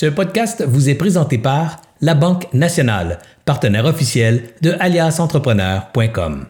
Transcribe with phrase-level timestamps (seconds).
[0.00, 6.46] Ce podcast vous est présenté par La Banque Nationale, partenaire officiel de aliasentrepreneur.com.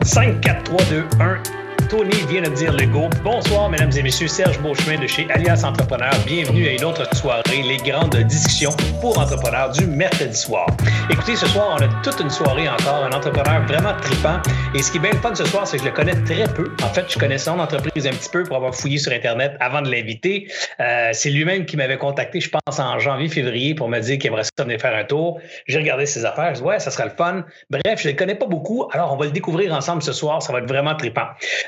[0.00, 1.65] 5, 4, 3, 2, 1.
[1.88, 3.08] Tony vient de dire le go.
[3.22, 4.26] Bonsoir, mesdames et messieurs.
[4.26, 6.10] Serge Beauchemin de chez Alias Entrepreneur.
[6.26, 10.66] Bienvenue à une autre soirée, les grandes discussions pour entrepreneurs du mercredi soir.
[11.10, 14.40] Écoutez, ce soir, on a toute une soirée encore, un entrepreneur vraiment trippant.
[14.74, 16.52] Et ce qui est bien le fun ce soir, c'est que je le connais très
[16.52, 16.72] peu.
[16.82, 19.82] En fait, je connais son entreprise un petit peu pour avoir fouillé sur Internet avant
[19.82, 20.48] de l'inviter.
[20.80, 24.44] Euh, c'est lui-même qui m'avait contacté, je pense, en janvier-février pour me dire qu'il aimerait
[24.44, 25.40] ça venir faire un tour.
[25.68, 26.54] J'ai regardé ses affaires.
[26.54, 27.44] Je dis, ouais, ça sera le fun.
[27.70, 28.88] Bref, je ne le connais pas beaucoup.
[28.92, 30.42] Alors, on va le découvrir ensemble ce soir.
[30.42, 31.26] Ça va être vraiment trippant.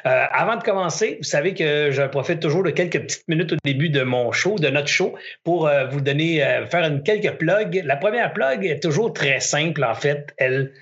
[0.09, 3.57] Euh, avant de commencer, vous savez que je profite toujours de quelques petites minutes au
[3.63, 7.83] début de mon show, de notre show, pour euh, vous donner, euh, faire quelques plugs.
[7.85, 10.33] La première plug est toujours très simple, en fait.
[10.39, 10.73] Elle,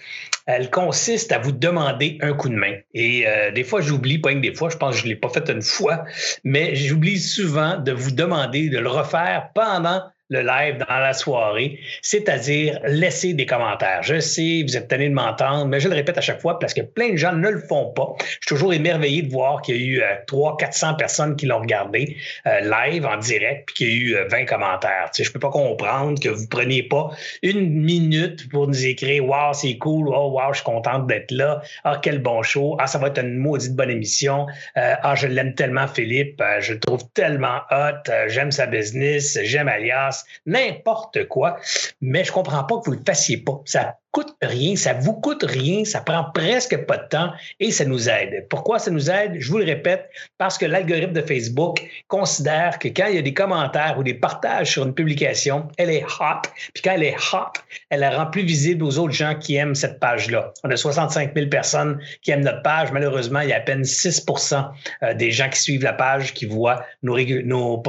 [0.46, 2.74] elle consiste à vous demander un coup de main.
[2.94, 5.28] Et des fois, j'oublie, pas une des fois, je pense que je ne l'ai pas
[5.28, 6.04] fait une fois,
[6.44, 11.78] mais j'oublie souvent de vous demander de le refaire pendant le live dans la soirée,
[12.02, 14.02] c'est-à-dire laisser des commentaires.
[14.02, 16.74] Je sais, vous êtes tanné de m'entendre, mais je le répète à chaque fois parce
[16.74, 18.14] que plein de gens ne le font pas.
[18.20, 21.46] Je suis toujours émerveillé de voir qu'il y a eu euh, 300, 400 personnes qui
[21.46, 22.16] l'ont regardé
[22.46, 25.10] euh, live en direct, puis qu'il y a eu 20 euh, commentaires.
[25.14, 27.10] Tu sais, je peux pas comprendre que vous preniez pas
[27.42, 30.08] une minute pour nous écrire «Wow, c'est cool!
[30.08, 31.62] Oh, wow, je suis contente d'être là!
[31.84, 32.76] Ah, quel bon show!
[32.80, 34.46] Ah, ça va être une maudite bonne émission!
[34.76, 36.42] Euh, ah, je l'aime tellement, Philippe!
[36.60, 38.10] je le trouve tellement hot!
[38.26, 39.38] j'aime sa business!
[39.42, 40.15] J'aime Alias!
[40.46, 41.56] N'importe quoi,
[42.00, 43.60] mais je comprends pas que vous le fassiez pas.
[43.64, 47.84] Ça coûte rien, ça vous coûte rien, ça prend presque pas de temps et ça
[47.84, 48.46] nous aide.
[48.48, 49.34] Pourquoi ça nous aide?
[49.38, 50.08] Je vous le répète,
[50.38, 54.14] parce que l'algorithme de Facebook considère que quand il y a des commentaires ou des
[54.14, 56.48] partages sur une publication, elle est hot.
[56.72, 59.74] Puis quand elle est hot, elle la rend plus visible aux autres gens qui aiment
[59.74, 60.54] cette page-là.
[60.64, 62.92] On a 65 000 personnes qui aiment notre page.
[62.92, 64.66] Malheureusement, il y a à peine 6%
[65.02, 67.82] euh, des gens qui suivent la page qui voient nos,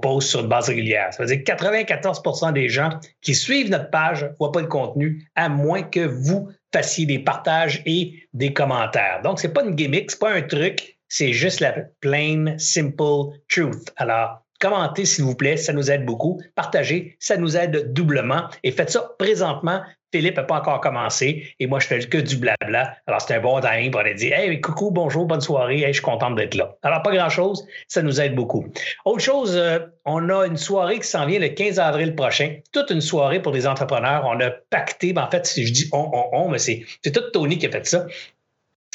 [0.00, 1.12] posts sur une base régulière.
[1.12, 4.68] Ça veut dire que 94% des gens qui suivent notre page ne voient pas le
[4.68, 9.20] contenu à moins que vous fassiez des partages et des commentaires.
[9.22, 13.92] Donc, c'est pas une gimmick, c'est pas un truc, c'est juste la plain, simple truth.
[13.96, 16.40] Alors, commentez s'il vous plaît, ça nous aide beaucoup.
[16.54, 18.44] Partagez, ça nous aide doublement.
[18.62, 19.82] Et faites ça présentement
[20.14, 22.94] Philippe n'a pas encore commencé et moi, je fais que du blabla.
[23.06, 25.92] Alors, c'est un bon timing pour aller dire Hey, coucou, bonjour, bonne soirée, hey, je
[25.94, 26.76] suis content d'être là.
[26.82, 28.66] Alors, pas grand-chose, ça nous aide beaucoup.
[29.06, 32.56] Autre chose, euh, on a une soirée qui s'en vient le 15 avril prochain.
[32.72, 34.24] Toute une soirée pour des entrepreneurs.
[34.26, 37.30] On a pacté, ben, en fait, si je dis on, on, on, mais c'est tout
[37.32, 38.06] Tony qui a fait ça.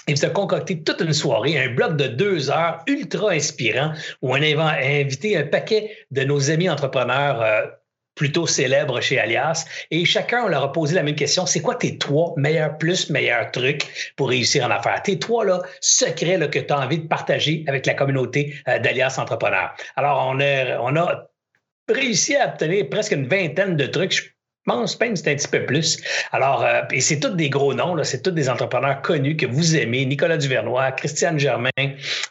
[0.08, 3.92] Il a concocté toute une soirée, un bloc de deux heures ultra inspirant
[4.22, 7.66] où on a invité un paquet de nos amis entrepreneurs euh,
[8.16, 9.66] plutôt célèbres chez Alias.
[9.92, 11.46] Et chacun, on leur a posé la même question.
[11.46, 15.02] C'est quoi tes trois meilleurs plus, meilleurs trucs pour réussir en affaires?
[15.04, 18.80] Tes trois là, secrets là, que tu as envie de partager avec la communauté euh,
[18.80, 19.76] d'Alias Entrepreneurs.
[19.98, 21.30] Alors, on a, on a
[21.90, 24.37] réussi à obtenir presque une vingtaine de trucs.
[24.68, 25.98] Pense même c'est un petit peu plus.
[26.32, 29.76] Alors, euh, et c'est tous des gros noms, c'est tous des entrepreneurs connus que vous
[29.76, 30.06] aimez.
[30.06, 31.70] Nicolas Duvernois, Christiane Germain,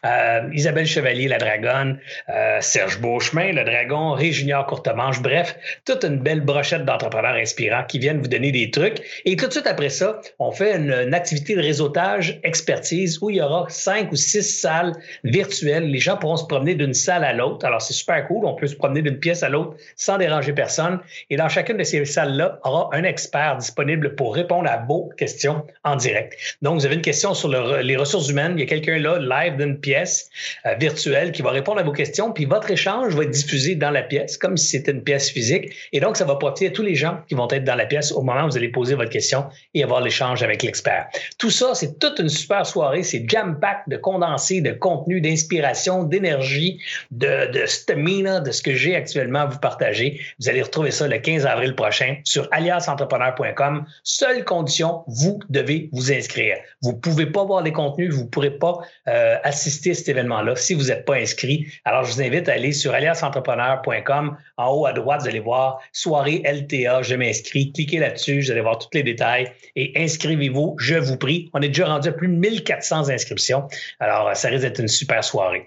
[0.05, 1.99] euh, Isabelle Chevalier, la Dragonne,
[2.29, 7.99] euh, Serge Beauchemin, le Dragon, Réginior Courtemanche, bref, toute une belle brochette d'entrepreneurs inspirants qui
[7.99, 8.99] viennent vous donner des trucs.
[9.25, 13.37] Et tout de suite après ça, on fait une, activité de réseautage expertise où il
[13.37, 14.93] y aura cinq ou six salles
[15.25, 15.91] virtuelles.
[15.91, 17.65] Les gens pourront se promener d'une salle à l'autre.
[17.65, 18.45] Alors, c'est super cool.
[18.45, 21.01] On peut se promener d'une pièce à l'autre sans déranger personne.
[21.31, 25.11] Et dans chacune de ces salles là aura un expert disponible pour répondre à vos
[25.17, 26.37] questions en direct.
[26.63, 29.57] Donc, vous avez une question sur les ressources humaines, il y a quelqu'un là, live
[29.57, 30.31] d'une pièce
[30.67, 33.91] euh, virtuelle, qui va répondre à vos questions, puis votre échange va être diffusé dans
[33.91, 35.71] la pièce, comme si c'était une pièce physique.
[35.93, 38.13] Et donc, ça va profiter à tous les gens qui vont être dans la pièce
[38.13, 41.07] au moment où vous allez poser votre question et avoir l'échange avec l'expert.
[41.39, 43.03] Tout ça, c'est toute une super soirée.
[43.03, 48.95] C'est jam-pack de condensé, de contenu, d'inspiration, d'énergie, de, de stamina, de ce que j'ai
[48.95, 50.21] actuellement à vous partager.
[50.41, 53.87] Vous allez retrouver ça le 15 avril prochain sur aliasentrepreneur.com.
[54.03, 56.57] Seule condition, vous devez vous inscrire.
[56.83, 58.79] Vous ne pouvez pas voir les contenus, vous ne pourrez pas
[59.09, 61.67] euh, assister à cet événement-là si vous n'êtes pas inscrit.
[61.85, 64.37] Alors, je vous invite à aller sur aliasentrepreneur.com.
[64.57, 67.73] En haut à droite, vous allez voir soirée LTA, je m'inscris.
[67.73, 71.51] Cliquez là-dessus, vous allez voir tous les détails et inscrivez-vous, je vous prie.
[71.55, 73.67] On est déjà rendu à plus de 1400 inscriptions.
[74.01, 75.67] Alors, ça risque d'être une super soirée.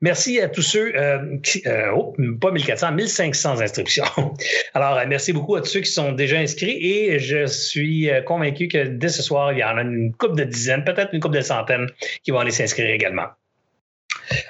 [0.00, 4.04] Merci à tous ceux, euh, qui, euh, oh, pas 1400, 1500 inscriptions.
[4.74, 8.68] Alors, merci beaucoup à tous ceux qui sont déjà inscrits et je suis euh, convaincu
[8.68, 11.36] que dès ce soir, il y en a une couple de dizaines, peut-être une couple
[11.36, 11.86] de centaines
[12.22, 13.28] qui vont aller s'inscrire également.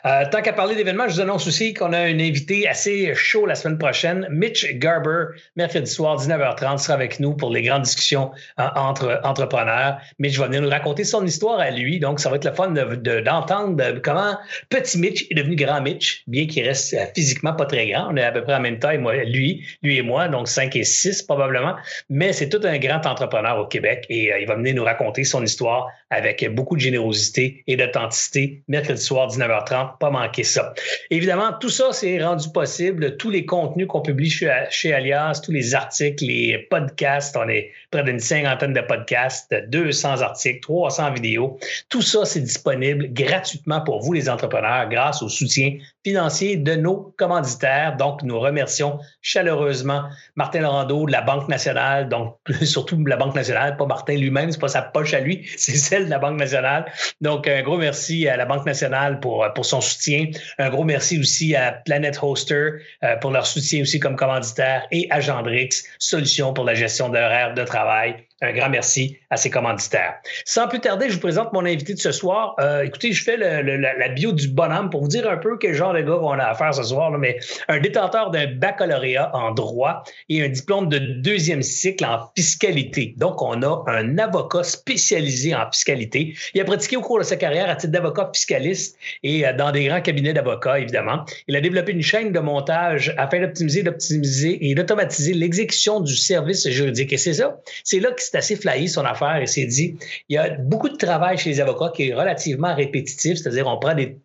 [0.04, 3.46] Euh, tant qu'à parler d'événements, je vous annonce aussi qu'on a un invité assez chaud
[3.46, 4.26] la semaine prochaine.
[4.30, 5.26] Mitch Garber,
[5.56, 9.98] mercredi soir, 19h30, sera avec nous pour les grandes discussions euh, entre entrepreneurs.
[10.18, 11.98] Mitch va venir nous raconter son histoire à lui.
[11.98, 14.36] Donc, ça va être le fun d'entendre de, comment
[14.68, 18.08] petit Mitch est devenu grand Mitch, bien qu'il reste euh, physiquement pas très grand.
[18.10, 20.74] On est à peu près en même taille, moi, lui, lui et moi, donc 5
[20.76, 21.74] et 6 probablement.
[22.08, 25.42] Mais c'est tout un grand entrepreneur au Québec et il va venir nous raconter son
[25.42, 28.62] histoire avec beaucoup de générosité et d'authenticité.
[28.68, 30.74] Mercredi soir, 19h30 pas manquer ça.
[31.10, 33.16] Évidemment, tout ça, c'est rendu possible.
[33.16, 38.02] Tous les contenus qu'on publie chez, Alias, tous les articles, les podcasts, on est près
[38.02, 41.58] d'une cinquantaine de podcasts, 200 articles, 300 vidéos.
[41.88, 47.12] Tout ça, c'est disponible gratuitement pour vous, les entrepreneurs, grâce au soutien financier de nos
[47.16, 47.96] commanditaires.
[47.96, 50.04] Donc, nous remercions chaleureusement
[50.36, 54.60] Martin Laurando de la Banque nationale, donc surtout la Banque nationale, pas Martin lui-même, c'est
[54.60, 56.86] pas sa poche à lui, c'est celle de la Banque nationale.
[57.20, 60.26] Donc, un gros merci à la Banque nationale pour pour son soutien.
[60.58, 62.68] Un gros merci aussi à Planet Hoster
[63.02, 67.54] euh, pour leur soutien aussi comme commanditaire et à Gendrix, solution pour la gestion d'horaires
[67.54, 70.16] de travail un grand merci à ses commanditaires.
[70.44, 72.54] Sans plus tarder, je vous présente mon invité de ce soir.
[72.60, 75.94] Euh, écoutez, je fais la, bio du bonhomme pour vous dire un peu quel genre
[75.94, 77.10] de gars on a à faire ce soir.
[77.12, 77.38] mais
[77.68, 83.14] un détenteur d'un baccalauréat en droit et un diplôme de deuxième cycle en fiscalité.
[83.16, 86.34] Donc, on a un avocat spécialisé en fiscalité.
[86.54, 89.72] Il a pratiqué au cours de sa carrière à titre d'avocat fiscaliste et euh, dans
[89.72, 91.24] des grands cabinets d'avocats, évidemment.
[91.48, 96.68] Il a développé une chaîne de montage afin d'optimiser, d'optimiser et d'automatiser l'exécution du service
[96.68, 97.12] juridique.
[97.14, 99.96] Et c'est ça, c'est là que c'est assez flyé son affaire et s'est dit,
[100.28, 103.78] il y a beaucoup de travail chez les avocats qui est relativement répétitif, c'est-à-dire on
[103.78, 104.18] prend des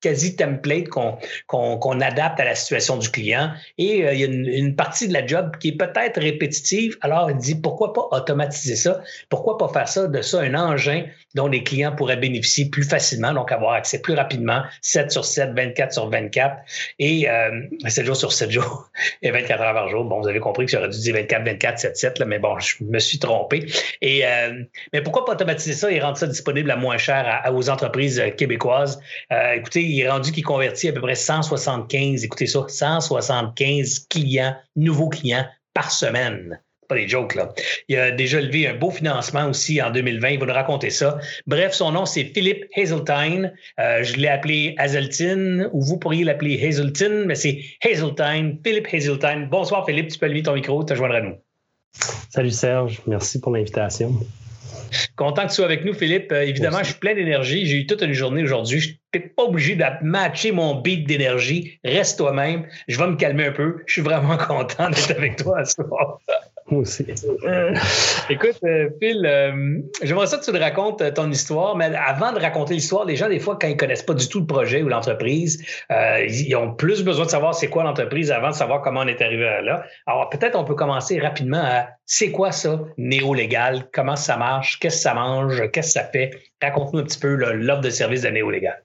[0.00, 3.52] quasi template qu'on adapte à la situation du client.
[3.78, 6.96] Et euh, il y a une, partie de la job qui est peut-être répétitive.
[7.02, 9.00] Alors, il dit pourquoi pas automatiser ça?
[9.28, 11.04] Pourquoi pas faire ça de ça un engin
[11.34, 15.50] dont les clients pourraient bénéficier plus facilement, donc avoir accès plus rapidement, 7 sur 7,
[15.54, 16.56] 24 sur 24
[16.98, 17.28] et
[17.86, 18.90] 7 euh, jours sur 7 jours
[19.22, 20.04] et 24 heures par jour.
[20.04, 22.58] Bon, vous avez compris que j'aurais dû dire 24, 24, 7, 7, là, mais bon,
[22.58, 23.66] je me suis trompé.
[24.00, 24.62] Et, euh,
[24.92, 29.00] mais pourquoi pas automatiser ça et rendre ça disponible à moins cher aux entreprises québécoises?
[29.54, 35.08] écoutez, il est rendu qu'il convertit à peu près 175, écoutez ça, 175 clients, nouveaux
[35.08, 36.60] clients par semaine
[36.90, 37.54] pas des jokes, là.
[37.88, 40.28] Il a déjà levé un beau financement aussi en 2020.
[40.30, 41.18] Il va nous raconter ça.
[41.46, 43.54] Bref, son nom, c'est Philippe Hazeltine.
[43.78, 49.48] Euh, je l'ai appelé Hazeltine, ou vous pourriez l'appeler Hazeltine, mais c'est Hazeltine, Philippe Hazeltine.
[49.48, 50.08] Bonsoir, Philippe.
[50.08, 51.36] Tu peux lever ton micro, te joindre à nous.
[52.28, 53.00] Salut, Serge.
[53.06, 54.12] Merci pour l'invitation.
[55.16, 56.32] Content que tu sois avec nous, Philippe.
[56.32, 57.66] Euh, évidemment, je suis plein d'énergie.
[57.66, 58.80] J'ai eu toute une journée aujourd'hui.
[58.80, 61.78] Je n'es pas obligé de matcher mon beat d'énergie.
[61.84, 62.66] Reste toi-même.
[62.88, 63.82] Je vais me calmer un peu.
[63.86, 66.20] Je suis vraiment content d'être avec toi ce soir.
[66.70, 67.04] Moi aussi.
[68.28, 72.38] Écoute, euh, Phil, euh, j'aimerais ça que tu te racontes ton histoire, mais avant de
[72.38, 74.88] raconter l'histoire, les gens, des fois, quand ils connaissent pas du tout le projet ou
[74.88, 79.08] l'entreprise, ils ont plus besoin de savoir c'est quoi l'entreprise avant de savoir comment on
[79.08, 79.84] est arrivé là.
[80.06, 83.88] Alors, peut-être on peut commencer rapidement à c'est quoi ça, néo-légal?
[83.92, 84.78] Comment ça marche?
[84.78, 85.70] Qu'est-ce que ça mange?
[85.72, 86.30] Qu'est-ce que ça fait?
[86.62, 88.82] Raconte-nous un petit peu l'offre de service de néo-légal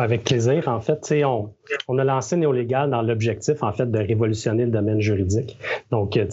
[0.00, 0.68] avec plaisir.
[0.68, 1.54] En fait, on,
[1.88, 5.58] on a lancé Néolégal dans l'objectif, en fait, de révolutionner le domaine juridique.
[5.90, 6.26] Donc, euh,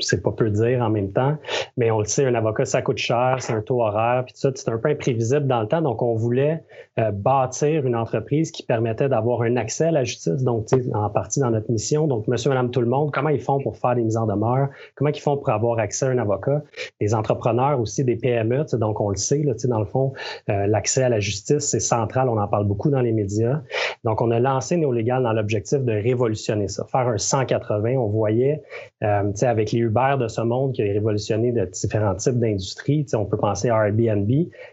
[0.00, 1.36] c'est pas peu dire en même temps,
[1.76, 4.40] mais on le sait, un avocat, ça coûte cher, c'est un taux horaire, puis tout
[4.40, 5.82] ça, c'est un peu imprévisible dans le temps.
[5.82, 6.62] Donc, on voulait
[6.98, 11.40] euh, bâtir une entreprise qui permettait d'avoir un accès à la justice, donc, en partie
[11.40, 12.06] dans notre mission.
[12.06, 14.68] Donc, monsieur, madame, tout le monde, comment ils font pour faire des mises en demeure?
[14.94, 16.62] Comment ils font pour avoir accès à un avocat?
[17.00, 20.12] Les entrepreneurs aussi, des PME, donc on le sait, là, dans le fond,
[20.48, 23.60] euh, l'accès à la justice, c'est central, on en parle beaucoup dans les médias.
[24.04, 27.96] Donc, on a lancé Néolégal dans l'objectif de révolutionner ça, faire un 180.
[27.96, 28.62] On voyait,
[29.02, 33.24] euh, avec les Uber de ce monde qui a révolutionné de différents types d'industries, on
[33.24, 34.30] peut penser à Airbnb,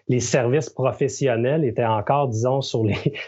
[0.08, 2.84] les services professionnels étaient encore, disons, sur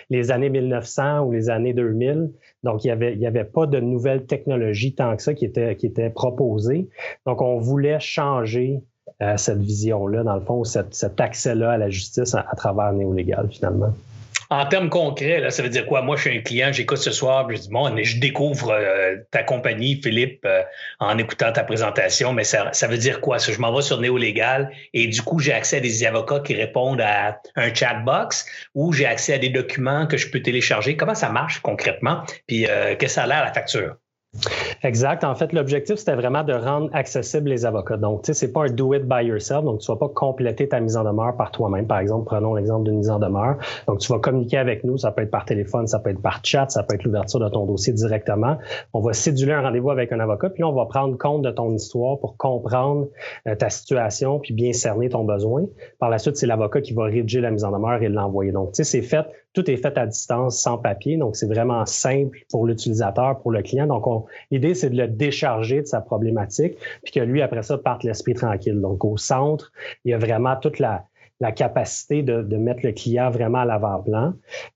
[0.09, 2.31] les, années 1900 ou les années 2000.
[2.63, 5.85] Donc, il n'y avait, avait pas de nouvelles technologies tant que ça qui étaient, qui
[5.85, 6.89] étaient proposées.
[7.25, 8.81] Donc, on voulait changer
[9.21, 13.49] euh, cette vision-là, dans le fond, cet accès-là à la justice à, à travers Néolégal,
[13.49, 13.93] finalement.
[14.49, 16.01] En termes concrets, là, ça veut dire quoi?
[16.01, 19.43] Moi, je suis un client, j'écoute ce soir, je dis, bon, je découvre euh, ta
[19.43, 20.63] compagnie, Philippe, euh,
[20.99, 23.37] en écoutant ta présentation, mais ça, ça veut dire quoi?
[23.39, 27.01] Je m'en vais sur Néolégal et du coup, j'ai accès à des avocats qui répondent
[27.01, 30.95] à un chatbox ou j'ai accès à des documents que je peux télécharger.
[30.95, 32.23] Comment ça marche concrètement?
[32.47, 33.95] Puis, euh, qu'est-ce que ça a l'air la facture?
[34.83, 35.23] Exact.
[35.23, 37.97] En fait, l'objectif, c'était vraiment de rendre accessibles les avocats.
[37.97, 39.63] Donc, tu sais, c'est pas un do it by yourself.
[39.63, 41.87] Donc, tu vas pas compléter ta mise en demeure par toi-même.
[41.87, 43.57] Par exemple, prenons l'exemple d'une mise en demeure.
[43.87, 44.97] Donc, tu vas communiquer avec nous.
[44.97, 47.49] Ça peut être par téléphone, ça peut être par chat, ça peut être l'ouverture de
[47.49, 48.57] ton dossier directement.
[48.93, 51.73] On va céduler un rendez-vous avec un avocat, puis on va prendre compte de ton
[51.73, 53.07] histoire pour comprendre
[53.47, 55.65] euh, ta situation, puis bien cerner ton besoin.
[55.99, 58.51] Par la suite, c'est l'avocat qui va rédiger la mise en demeure et l'envoyer.
[58.51, 59.25] Donc, tu sais, c'est fait
[59.57, 61.17] tout est fait à distance, sans papier.
[61.17, 63.87] Donc, c'est vraiment simple pour l'utilisateur, pour le client.
[63.87, 64.05] Donc,
[64.51, 68.35] l'idée, c'est de le décharger de sa problématique, puis que lui, après ça, parte l'esprit
[68.35, 68.79] tranquille.
[68.79, 69.71] Donc, au centre,
[70.05, 71.05] il y a vraiment toute la,
[71.55, 74.33] capacité de, mettre le client vraiment à l'avant-plan.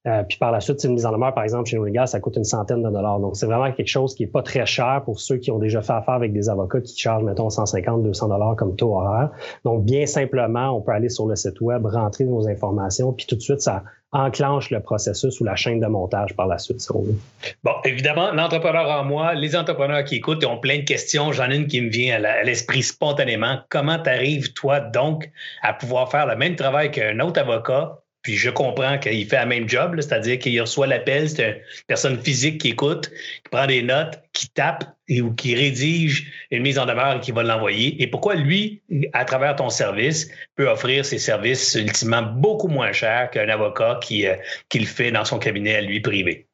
[0.07, 2.37] Euh, puis par la suite, une mise en demeure, par exemple, chez Regal, ça coûte
[2.37, 3.19] une centaine de dollars.
[3.19, 5.81] Donc, c'est vraiment quelque chose qui est pas très cher pour ceux qui ont déjà
[5.81, 9.29] fait affaire avec des avocats qui chargent, mettons, 150, 200 dollars comme taux horaire.
[9.63, 13.35] Donc, bien simplement, on peut aller sur le site web, rentrer nos informations, puis tout
[13.35, 16.91] de suite, ça enclenche le processus ou la chaîne de montage par la suite, si
[16.93, 17.15] on veut.
[17.63, 21.31] Bon, évidemment, l'entrepreneur en moi, les entrepreneurs qui écoutent ont plein de questions.
[21.31, 23.59] J'en ai une qui me vient à l'esprit spontanément.
[23.69, 25.29] Comment t'arrives, toi, donc,
[25.61, 29.45] à pouvoir faire le même travail qu'un autre avocat puis je comprends qu'il fait la
[29.45, 31.55] même job, c'est-à-dire qu'il reçoit l'appel, c'est une
[31.87, 36.77] personne physique qui écoute, qui prend des notes, qui tape ou qui rédige une mise
[36.77, 38.01] en demeure et qui va l'envoyer.
[38.01, 38.81] Et pourquoi lui,
[39.13, 44.27] à travers ton service, peut offrir ses services ultimement beaucoup moins chers qu'un avocat qui,
[44.27, 44.35] euh,
[44.69, 46.47] qui le fait dans son cabinet à lui privé?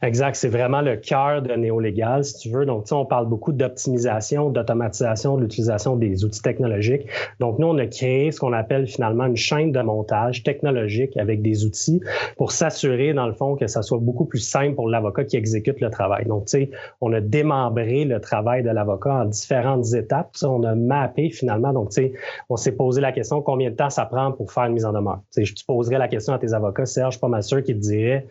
[0.00, 0.36] Exact.
[0.36, 2.64] C'est vraiment le cœur de néolégal, si tu veux.
[2.64, 7.06] Donc, on parle beaucoup d'optimisation, d'automatisation, de l'utilisation des outils technologiques.
[7.40, 11.42] Donc, nous, on a créé ce qu'on appelle finalement une chaîne de montage technologique avec
[11.42, 12.00] des outils
[12.38, 15.80] pour s'assurer, dans le fond, que ça soit beaucoup plus simple pour l'avocat qui exécute
[15.80, 16.24] le travail.
[16.24, 16.70] Donc, tu sais,
[17.02, 20.36] on a démembré le travail de l'avocat en différentes étapes.
[20.42, 21.74] on a mappé finalement.
[21.74, 22.12] Donc, tu sais,
[22.48, 24.92] on s'est posé la question combien de temps ça prend pour faire une mise en
[24.94, 25.20] demeure?
[25.34, 27.76] Tu sais, je te poserais la question à tes avocats, Serge, pas mal sûr qu'ils
[27.76, 28.26] te diraient,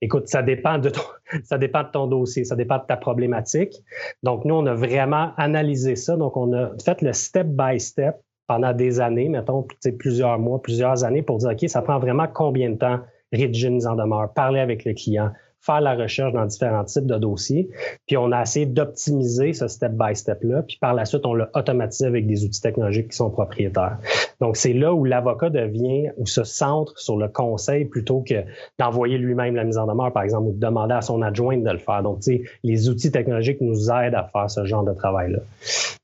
[0.00, 0.90] écoute, ça dépend de
[1.44, 3.82] ça dépend de ton dossier, ça dépend de ta problématique.
[4.22, 6.16] Donc, nous, on a vraiment analysé ça.
[6.16, 9.66] Donc, on a fait le step by step pendant des années, mettons,
[9.98, 13.00] plusieurs mois, plusieurs années pour dire, OK, ça prend vraiment combien de temps
[13.32, 15.30] rédiger une mise en demeure, parler avec le client,
[15.66, 17.68] faire la recherche dans différents types de dossiers.
[18.06, 20.62] Puis on a essayé d'optimiser ce step-by-step-là.
[20.62, 23.98] Puis par la suite, on l'a automatisé avec des outils technologiques qui sont propriétaires.
[24.40, 28.44] Donc c'est là où l'avocat devient ou se centre sur le conseil plutôt que
[28.78, 31.70] d'envoyer lui-même la mise en demeure, par exemple, ou de demander à son adjoint de
[31.70, 32.02] le faire.
[32.02, 35.38] Donc, tu sais, les outils technologiques nous aident à faire ce genre de travail-là.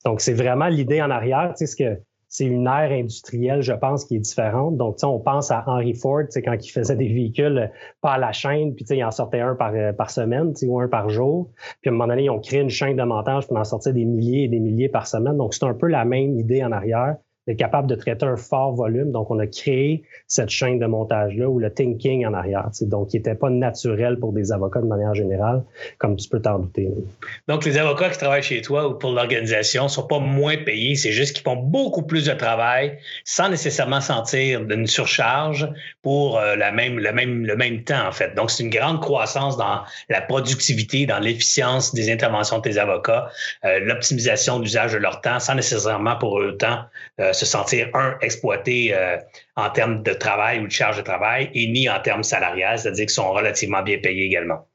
[0.05, 1.55] Donc, c'est vraiment l'idée en arrière.
[1.57, 2.01] Tu sais, ce que
[2.33, 4.79] c'est une ère industrielle, je pense, qui est différente.
[4.79, 7.71] Donc, on pense à Henry Ford, quand il faisait des véhicules
[8.01, 11.11] par la chaîne, puis il en sortait un par, euh, par semaine, ou un par
[11.11, 11.51] jour.
[11.83, 13.93] Puis à un moment donné, ils ont créé une chaîne de montage pour en sortir
[13.93, 15.37] des milliers et des milliers par semaine.
[15.37, 18.75] Donc, c'est un peu la même idée en arrière est capable de traiter un fort
[18.75, 19.11] volume.
[19.11, 23.17] Donc, on a créé cette chaîne de montage-là ou le thinking en arrière, donc qui
[23.17, 25.65] n'était pas naturel pour des avocats de manière générale,
[25.99, 26.91] comme tu peux t'en douter.
[27.49, 30.95] Donc, les avocats qui travaillent chez toi ou pour l'organisation ne sont pas moins payés,
[30.95, 35.69] c'est juste qu'ils font beaucoup plus de travail sans nécessairement sentir d'une surcharge
[36.03, 38.35] pour euh, même, le, même, le même temps, en fait.
[38.35, 43.29] Donc, c'est une grande croissance dans la productivité, dans l'efficience des interventions de tes avocats,
[43.65, 46.85] euh, l'optimisation de l'usage de leur temps sans nécessairement pour autant
[47.21, 49.17] euh, se sentir, un, exploité euh,
[49.57, 53.07] en termes de travail ou de charge de travail, et ni en termes salariales, c'est-à-dire
[53.07, 54.67] qu'ils sont relativement bien payés également.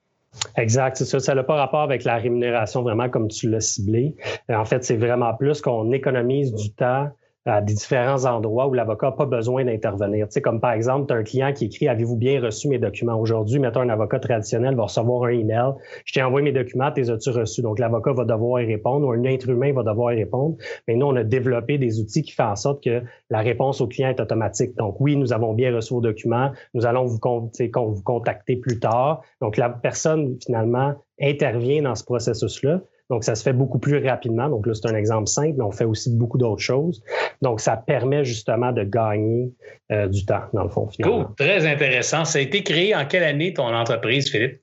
[0.55, 1.19] Exact, c'est ça.
[1.19, 4.15] Ça n'a pas rapport avec la rémunération vraiment comme tu l'as ciblé.
[4.49, 7.09] En fait, c'est vraiment plus qu'on économise du temps
[7.47, 10.27] à des différents endroits où l'avocat n'a pas besoin d'intervenir.
[10.27, 12.77] Tu sais, comme par exemple, tu as un client qui écrit Avez-vous bien reçu mes
[12.77, 15.71] documents Aujourd'hui, mettons un avocat traditionnel va recevoir un email
[16.05, 19.11] Je t'ai envoyé mes documents, les as-tu reçus Donc, l'avocat va devoir y répondre ou
[19.11, 20.57] un être humain va devoir y répondre.
[20.87, 23.87] Mais nous, on a développé des outils qui font en sorte que la réponse au
[23.87, 24.75] client est automatique.
[24.75, 29.21] Donc, oui, nous avons bien reçu vos documents, nous allons vous, vous contacter plus tard.
[29.41, 32.81] Donc, la personne, finalement, intervient dans ce processus-là.
[33.09, 34.49] Donc, ça se fait beaucoup plus rapidement.
[34.49, 37.01] Donc là, c'est un exemple simple, mais on fait aussi beaucoup d'autres choses.
[37.41, 39.51] Donc, ça permet justement de gagner
[39.91, 40.87] euh, du temps, dans le fond.
[40.87, 41.25] Finalement.
[41.25, 42.25] Cool, très intéressant.
[42.25, 44.61] Ça a été créé en quelle année ton entreprise, Philippe?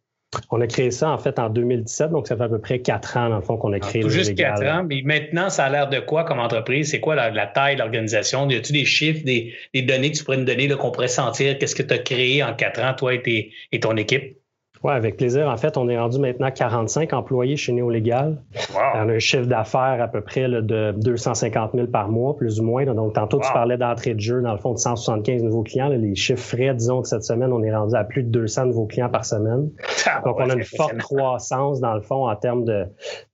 [0.51, 3.17] On a créé ça en fait en 2017, donc ça fait à peu près quatre
[3.17, 5.71] ans dans le fond qu'on a créé Tout juste quatre ans, mais maintenant ça a
[5.71, 6.91] l'air de quoi comme entreprise?
[6.91, 8.49] C'est quoi la, taille de l'organisation?
[8.49, 11.57] Y a-t-il des chiffres, des, données que tu pourrais nous donner qu'on pourrait sentir?
[11.59, 14.37] Qu'est-ce que tu as créé en quatre ans, toi et ton équipe?
[14.85, 15.49] Oui, avec plaisir.
[15.49, 18.37] En fait, on est rendu maintenant 45 employés chez Néolégal.
[18.77, 22.65] On a un chiffre d'affaires à peu près de 250 000 par mois, plus ou
[22.65, 22.85] moins.
[22.85, 25.89] Donc, tantôt, tu parlais d'entrée de jeu, dans le fond, de 175 nouveaux clients.
[25.89, 28.85] les chiffres frais, disons, de cette semaine, on est rendu à plus de 200 nouveaux
[28.85, 29.71] clients par semaine.
[30.05, 32.85] Ah, Donc, on a une forte croissance, dans le fond, en termes de,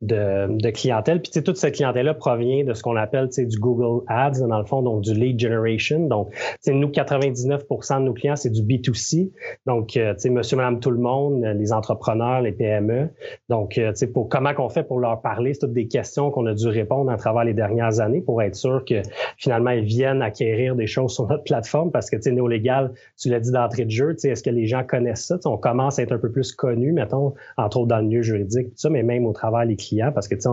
[0.02, 1.20] de, clientèle.
[1.20, 4.82] Puis, toute cette clientèle-là provient de ce qu'on appelle du Google Ads, dans le fond,
[4.82, 6.06] donc du lead generation.
[6.06, 6.32] Donc,
[6.68, 9.32] nous, 99% de nos clients, c'est du B2C.
[9.66, 13.08] Donc, euh, tu sais, monsieur, madame, tout le monde, les entrepreneurs, les PME.
[13.48, 16.30] Donc, euh, tu sais, pour comment qu'on fait pour leur parler, c'est toutes des questions
[16.30, 19.02] qu'on a dû répondre à travers les dernières années pour être sûr que
[19.36, 23.28] finalement ils viennent acquérir des choses sur notre plateforme parce que tu sais, néo-légal, tu
[23.28, 25.38] l'as dit d'entrée de jeu, tu sais, est-ce que les gens connaissent ça?
[25.44, 28.68] on commence à être un peu plus connus, mettons, entre autres dans le milieu juridique,
[28.68, 30.48] tout ça, mais même au travers des clients parce que tu sais,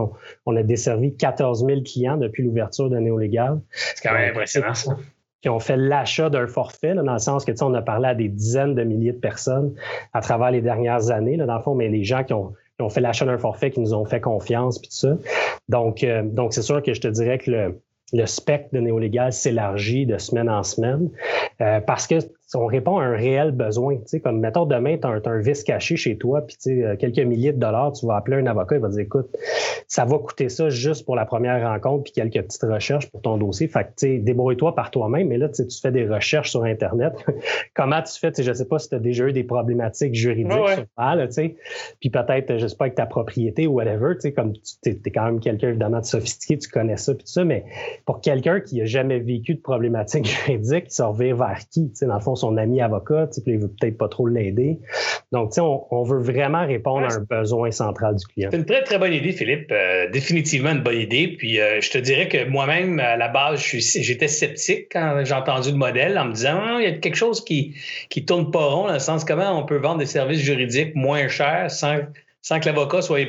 [0.45, 3.59] on, a desservi 14 000 clients depuis l'ouverture de Néo-légal.
[3.71, 4.97] C'est quand même impressionnant ça.
[5.41, 8.27] Qui ont fait l'achat d'un forfait, dans le sens que on a parlé à des
[8.27, 9.73] dizaines de milliers de personnes
[10.13, 12.53] à travers les dernières années, là, dans le fond, mais les gens qui ont,
[12.89, 15.17] fait l'achat d'un forfait, qui nous ont fait confiance, puis tout ça.
[15.69, 17.81] Donc, euh, donc c'est sûr que je te dirais que le,
[18.13, 21.09] le spectre de néolégal s'élargit de semaine en semaine
[21.61, 22.15] euh, parce que
[22.55, 23.95] on répond à un réel besoin.
[23.97, 26.83] Tu sais, comme mettons demain, tu as, un vice caché chez toi, puis tu sais,
[26.83, 29.35] euh, quelques milliers de dollars, tu vas appeler un avocat, il va dire écoute,
[29.87, 33.37] ça va coûter ça juste pour la première rencontre, puis quelques petites recherches pour ton
[33.37, 33.67] dossier.
[33.67, 37.13] Fait que tu sais, débrouille-toi par toi-même, mais là, tu fais des recherches sur Internet.
[37.73, 38.31] Comment tu fais?
[38.31, 41.31] Tu sais, je sais pas si tu as déjà eu des problématiques juridiques sur tu
[41.31, 41.55] sais,
[41.99, 45.11] puis peut-être, je sais pas, avec ta propriété ou whatever, tu sais, comme tu es,
[45.11, 47.65] quand même quelqu'un évidemment de sophistiqué, tu connais ça, puis tout ça, mais
[48.05, 51.91] pour quelqu'un qui a jamais vécu de problématiques juridiques, revient vers qui?
[52.01, 54.79] Dans le fond, son ami avocat, puis il veut peut-être pas trop l'aider.
[55.31, 58.49] Donc, on, on, veut vraiment répondre à un besoin central du client.
[58.51, 59.71] C'est une très, très bonne idée, Philippe.
[59.71, 61.35] Euh, définitivement une bonne idée.
[61.37, 65.71] Puis, euh, je te dirais que moi-même, à la base, j'étais sceptique quand j'ai entendu
[65.71, 67.75] le modèle en me disant, ah, il y a quelque chose qui
[68.09, 71.27] qui tourne pas rond, dans le sens comment on peut vendre des services juridiques moins
[71.27, 71.97] chers sans,
[72.41, 73.19] sans que l'avocat soit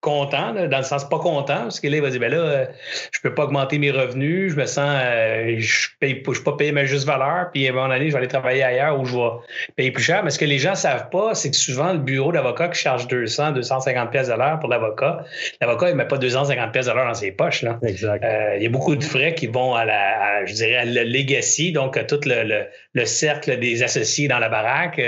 [0.00, 2.66] content, dans le sens pas content, parce que là, il va dire, ben là, euh,
[3.12, 6.56] je peux pas augmenter mes revenus, je me sens, euh, je paye, je peux pas
[6.56, 9.04] payer ma juste valeur, puis à un moment donné, je vais aller travailler ailleurs où
[9.04, 9.28] je vais
[9.76, 10.24] payer plus cher.
[10.24, 13.08] Mais ce que les gens savent pas, c'est que souvent, le bureau d'avocat qui charge
[13.08, 15.24] 200, 250 pièces à l'heure pour l'avocat,
[15.60, 17.78] l'avocat, il met pas 250 pièces à l'heure dans ses poches, là.
[17.82, 18.24] Exact.
[18.24, 21.02] Euh, il y a beaucoup de frais qui vont à la, je dirais, à le
[21.02, 22.66] legacy, donc à tout le, le,
[23.04, 25.00] cercle des associés dans la baraque,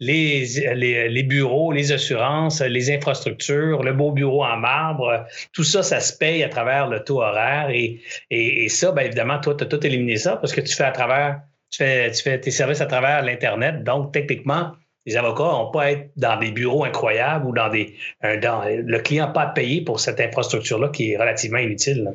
[0.00, 5.26] les, les, les bureaux, les assurances, les infrastructures, le beau bureau en marbre.
[5.52, 7.70] Tout ça, ça se paye à travers le taux horaire.
[7.70, 10.84] Et, et, ça, bien évidemment, toi, tu as tout éliminé ça parce que tu fais
[10.84, 13.82] à travers, tu fais, tu fais tes services à travers l'Internet.
[13.82, 14.72] Donc, techniquement,
[15.06, 17.94] les avocats n'ont pas à être dans des bureaux incroyables ou dans des.
[18.22, 22.12] Dans, le client n'a pas à payer pour cette infrastructure-là qui est relativement inutile.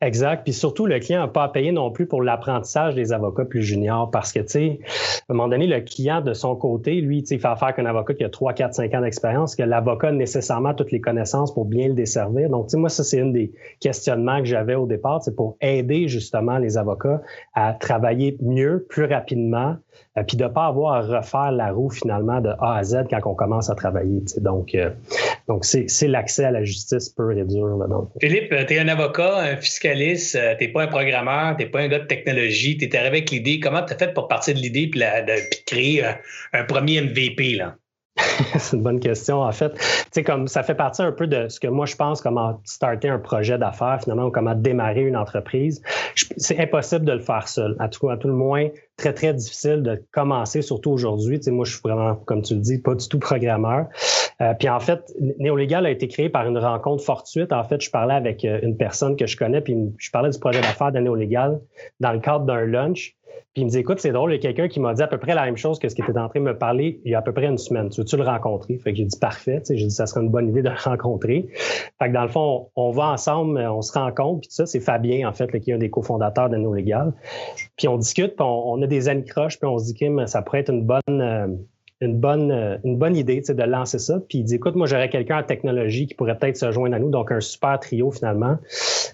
[0.00, 0.44] Exact.
[0.44, 3.62] Puis surtout, le client n'a pas à payer non plus pour l'apprentissage des avocats plus
[3.62, 4.78] juniors parce que, tu sais,
[5.28, 7.86] à un moment donné, le client, de son côté, lui, tu il fait affaire qu'un
[7.86, 11.52] avocat qui a 3, 4, 5 ans d'expérience, que l'avocat a nécessairement toutes les connaissances
[11.52, 12.48] pour bien le desservir.
[12.48, 16.58] Donc, moi, ça, c'est une des questionnements que j'avais au départ, c'est pour aider justement
[16.58, 17.20] les avocats
[17.54, 19.76] à travailler mieux, plus rapidement,
[20.26, 23.20] puis de ne pas avoir à refaire la roue finalement de A à Z quand
[23.24, 24.22] on commence à travailler.
[24.38, 24.90] Donc, euh,
[25.46, 27.76] donc c'est l'accès à la justice pure et dure.
[27.76, 28.10] Là, donc.
[28.20, 31.70] Philippe, tu es un avocat, un fiscaliste, euh, tu n'es pas un programmeur, tu n'es
[31.70, 33.60] pas un gars de technologie, tu es arrivé avec l'idée.
[33.60, 36.04] Comment tu as fait pour partir de l'idée puis de, créer
[36.52, 37.56] un, premier MVP?
[37.56, 37.76] Là?
[38.58, 39.42] c'est une bonne question.
[39.42, 39.72] En fait,
[40.24, 43.18] comme ça fait partie un peu de ce que moi je pense comment starter un
[43.18, 45.82] projet d'affaires finalement ou comment démarrer une entreprise.
[46.36, 47.76] C'est impossible de le faire seul.
[47.78, 51.40] À tout, le moins, très très difficile de commencer, surtout aujourd'hui.
[51.48, 53.86] Moi je suis vraiment, comme tu le dis, pas du tout programmeur.
[54.40, 57.52] Euh, puis en fait, Néolégal a été créé par une rencontre fortuite.
[57.52, 60.38] En fait, je parlais avec euh, une personne que je connais, puis je parlais du
[60.38, 61.60] projet d'affaires de Néolégal
[61.98, 63.16] dans le cadre d'un lunch.
[63.54, 65.06] Puis il me dit Écoute, c'est drôle, il y a quelqu'un qui m'a dit à
[65.06, 67.12] peu près la même chose que ce qui était en train de me parler il
[67.12, 67.88] y a à peu près une semaine.
[67.88, 68.78] Tu veux-tu le rencontrer?
[68.78, 69.62] Fait que j'ai dit parfait.
[69.68, 71.48] J'ai dit ça serait une bonne idée de le rencontrer.
[71.98, 75.28] Fait que dans le fond, on, va ensemble, on se rencontre, puis ça, c'est Fabien,
[75.28, 77.12] en fait, qui est un des cofondateurs de No Légal.
[77.76, 80.42] Puis on discute, puis on, a des amis croches, puis on se dit que ça
[80.42, 81.00] pourrait être une bonne.
[81.08, 81.48] Euh,
[82.00, 84.20] une bonne, euh, une bonne idée de lancer ça.
[84.28, 86.98] Puis il dit écoute, moi j'aurais quelqu'un en technologie qui pourrait peut-être se joindre à
[86.98, 88.56] nous, donc un super trio finalement,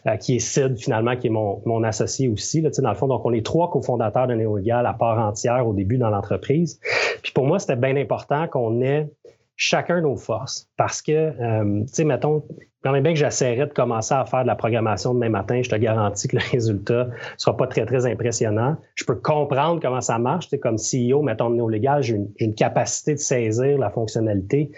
[0.07, 2.61] euh, qui est Sid finalement, qui est mon, mon associé aussi.
[2.61, 5.73] Là, dans le fond, donc on est trois cofondateurs de NeoEgal à part entière au
[5.73, 6.81] début dans l'entreprise.
[7.23, 9.09] Puis pour moi, c'était bien important qu'on ait
[9.57, 12.42] chacun nos forces parce que, euh, tu sais, mettons,
[12.85, 15.70] quand même bien que j'essaierais de commencer à faire de la programmation demain matin, je
[15.70, 18.77] te garantis que le résultat sera pas très, très impressionnant.
[18.94, 20.49] Je peux comprendre comment ça marche.
[20.49, 24.70] Tu comme CEO, mettons, de néo-légal, j'ai une, capacité de saisir la fonctionnalité,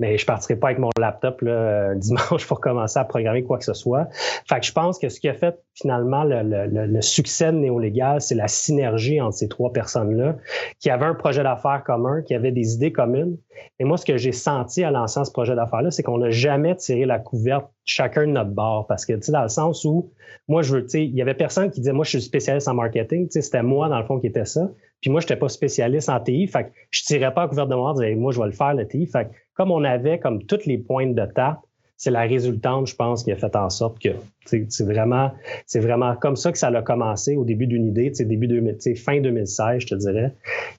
[0.00, 3.64] mais je partirai pas avec mon laptop là, dimanche pour commencer à programmer quoi que
[3.64, 4.08] ce soit.
[4.48, 7.56] Fait que je pense que ce qui a fait finalement le, le, le succès de
[7.56, 10.36] néo-légal, c'est la synergie entre ces trois personnes-là
[10.80, 13.36] qui avaient un projet d'affaires commun, qui avaient des idées communes.
[13.78, 16.76] Et moi, ce que j'ai senti à lancer ce projet d'affaires-là, c'est qu'on n'a jamais
[16.76, 18.86] tiré la couverture chacun de notre bord.
[18.86, 20.12] Parce que, tu sais, dans le sens où,
[20.48, 22.68] moi, je veux, tu sais, il y avait personne qui disait, moi, je suis spécialiste
[22.68, 23.26] en marketing.
[23.26, 24.70] Tu sais, c'était moi, dans le fond, qui était ça.
[25.00, 26.46] Puis moi, je n'étais pas spécialiste en TI.
[26.46, 28.74] Fait que je tirais pas à couvert de moi, disais, moi, je vais le faire,
[28.74, 29.06] le TI.
[29.06, 31.60] Fait que, comme on avait, comme toutes les pointes de tape,
[32.02, 34.08] c'est la résultante, je pense, qui a fait en sorte que
[34.44, 35.30] c'est vraiment,
[35.66, 39.20] c'est vraiment comme ça que ça a commencé au début d'une idée, début de, fin
[39.20, 40.34] 2016, je te dirais.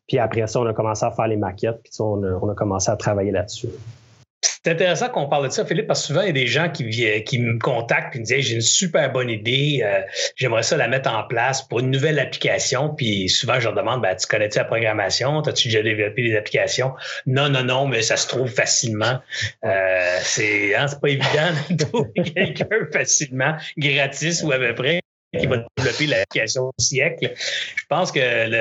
[0.06, 2.98] Puis après ça, on a commencé à faire les maquettes, puis on a commencé à
[2.98, 3.70] travailler là-dessus.
[4.64, 6.70] C'est intéressant qu'on parle de ça, Philippe, parce que souvent, il y a des gens
[6.70, 6.90] qui,
[7.26, 10.02] qui me contactent et me disent J'ai une super bonne idée, euh,
[10.38, 12.88] j'aimerais ça la mettre en place pour une nouvelle application.
[12.96, 15.42] Puis souvent, je leur demande ben, Tu connais-tu la programmation?
[15.42, 16.94] As-tu déjà développé des applications?
[17.26, 19.20] Non, non, non, mais ça se trouve facilement.
[19.66, 25.03] Euh, c'est hein, pas évident de trouver quelqu'un facilement, gratis ou à peu près
[25.38, 27.32] qui va développer l'application du siècle.
[27.36, 28.20] Je pense que,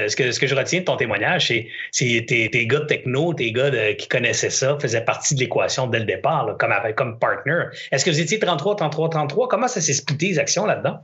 [0.09, 1.53] ce que ce que je retiens de ton témoignage,
[1.91, 5.87] c'est tes, tes gars de techno, tes gars qui connaissaient ça, faisaient partie de l'équation
[5.87, 7.65] dès le départ, comme, comme partner.
[7.91, 9.49] Est-ce que vous étiez 33, 33, 33?
[9.49, 10.99] Comment ça s'est splitté les actions là-dedans?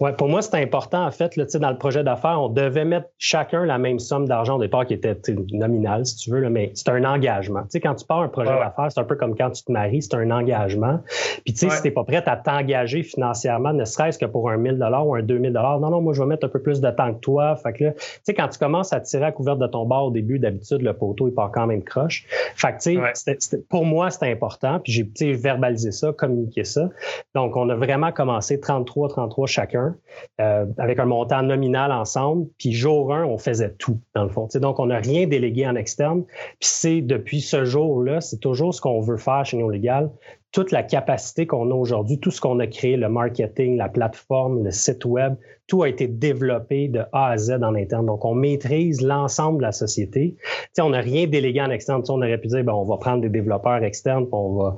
[0.00, 1.06] Oui, pour moi, c'est important.
[1.06, 4.56] En fait, là, dans le projet d'affaires, on devait mettre chacun la même somme d'argent
[4.56, 5.16] au départ qui était
[5.52, 7.62] nominale, si tu veux, là, mais c'est un engagement.
[7.68, 10.02] sais, quand tu pars un projet d'affaires, c'est un peu comme quand tu te maries,
[10.02, 11.00] c'est un engagement.
[11.44, 14.50] Puis, tu sais, si tu n'es pas prêt à t'engager financièrement, ne serait-ce que pour
[14.50, 16.90] un 1000 ou un 2000 non, non, moi, je vais mettre un peu plus de
[16.90, 17.56] temps que toi.
[17.56, 20.06] Fait que là, tu sais, quand tu commences à tirer à couverte de ton bord
[20.06, 22.24] au début, d'habitude, le poteau, il part quand même croche.
[22.54, 24.80] Fait que, tu sais, pour moi, c'était important.
[24.80, 26.88] Puis, j'ai verbalisé ça, communiqué ça.
[27.34, 32.46] Donc, on a vraiment commencé 33, 33 Euh, avec un montant nominal ensemble.
[32.58, 34.48] Puis jour 1, on faisait tout, dans le fond.
[34.54, 36.24] donc, on n'a rien délégué en externe.
[36.24, 40.10] Puis c'est depuis ce jour-là, c'est toujours ce qu'on veut faire chez nos légales
[40.52, 44.64] toute la capacité qu'on a aujourd'hui, tout ce qu'on a créé, le marketing, la plateforme,
[44.64, 45.34] le site web,
[45.66, 48.06] tout a été développé de A à Z en interne.
[48.06, 50.36] Donc, on maîtrise l'ensemble de la société.
[50.72, 52.02] sais, on n'a rien délégué en externe.
[52.08, 54.76] on aurait pu dire, ben, on va prendre des développeurs externes, puis on va,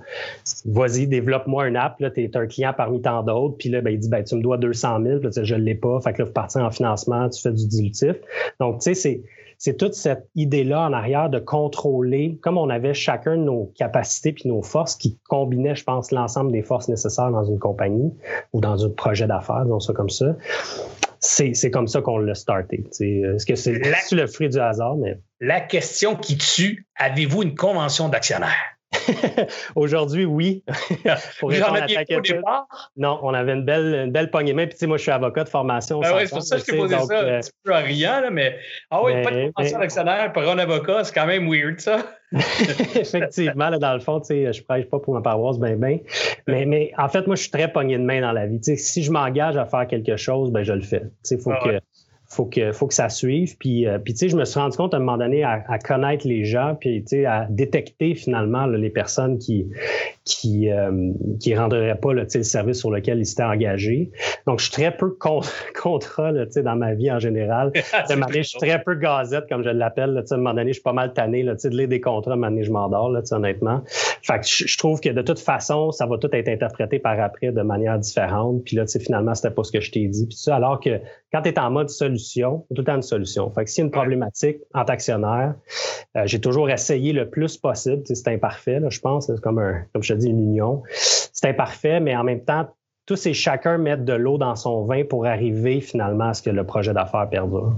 [0.64, 2.00] vas-y, développe-moi une app.
[2.00, 3.56] Là, tu es un client parmi tant d'autres.
[3.58, 5.18] Puis là, ben, il dit, ben, tu me dois 200 000.
[5.18, 6.00] Puis là, je ne l'ai pas.
[6.00, 8.16] Fait que là, vous partez en financement, tu fais du dilutif.
[8.58, 9.22] Donc, tu sais, c'est
[9.58, 14.48] c'est toute cette idée-là en arrière de contrôler, comme on avait chacun nos capacités puis
[14.48, 18.12] nos forces qui combinaient, je pense, l'ensemble des forces nécessaires dans une compagnie
[18.52, 20.36] ou dans un projet d'affaires, disons ça comme ça.
[21.20, 22.84] C'est comme ça qu'on l'a starté.
[23.00, 23.72] Est-ce que c'est
[24.12, 24.96] le fruit du hasard?
[24.96, 25.18] Mais...
[25.40, 28.67] La question qui tue, avez-vous une convention d'actionnaires?
[29.74, 30.64] Aujourd'hui, oui.
[31.40, 32.90] Pour J'en avais au départ?
[32.96, 34.66] Non, on avait une belle, une belle poignée main.
[34.66, 36.00] Puis, tu sais, moi, je suis avocat de formation.
[36.00, 38.20] Ben oui, c'est pour ça que je t'ai posé ça un petit peu en riant,
[38.20, 38.56] là, mais
[38.90, 41.98] ah oui, pas de convention d'actionnaire pour un avocat, c'est quand même weird, ça.
[42.32, 45.98] Effectivement, là, dans le fond, tu sais, je prêche pas pour ma paroisse, ben, ben.
[46.46, 48.60] Mais, mais en fait, moi, je suis très pogné de main dans la vie.
[48.60, 51.00] Tu sais, si je m'engage à faire quelque chose, ben, je le fais.
[51.00, 51.80] Tu sais, il faut ah que
[52.28, 53.56] faut que faut que ça suive.
[53.58, 55.78] Puis euh, puis tu sais je me suis rendu compte à un moment donné à,
[55.78, 59.66] connaître les gens puis tu sais à détecter finalement les personnes qui
[60.28, 64.10] qui euh, qui rendraient pas le, le service sur lequel ils s'étaient engagés
[64.46, 65.50] donc je suis très peu contre
[65.82, 69.70] contrat tu sais dans ma vie en général je suis très peu gazette comme je
[69.70, 72.00] l'appelle sais à un moment donné je suis pas mal tanné là, de lire des
[72.00, 73.82] contrats à un moment donné je m'endors là honnêtement
[74.22, 77.50] fait que je, trouve que de toute façon ça va tout être interprété par après
[77.50, 80.56] de manière différente puis là finalement c'était pas ce que je t'ai dit puis ça
[80.56, 81.00] alors que
[81.32, 83.50] quand tu es en mode solution, tout le temps une solution.
[83.50, 85.54] Fait que s'il y a une problématique en actionnaire,
[86.16, 88.02] euh, j'ai toujours essayé le plus possible.
[88.06, 89.30] C'est imparfait, là, je pense.
[89.42, 90.82] Comme un, comme je dis, une union.
[90.92, 92.68] C'est imparfait, mais en même temps,
[93.06, 96.50] tous et chacun mettent de l'eau dans son vin pour arriver finalement à ce que
[96.50, 97.72] le projet d'affaires perdure.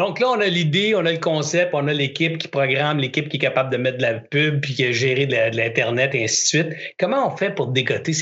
[0.00, 3.28] Donc là, on a l'idée, on a le concept, on a l'équipe qui programme, l'équipe
[3.28, 6.24] qui est capable de mettre de la pub, puis qui a géré de l'Internet, et
[6.24, 6.76] ainsi de suite.
[6.98, 7.66] Comment on fait pour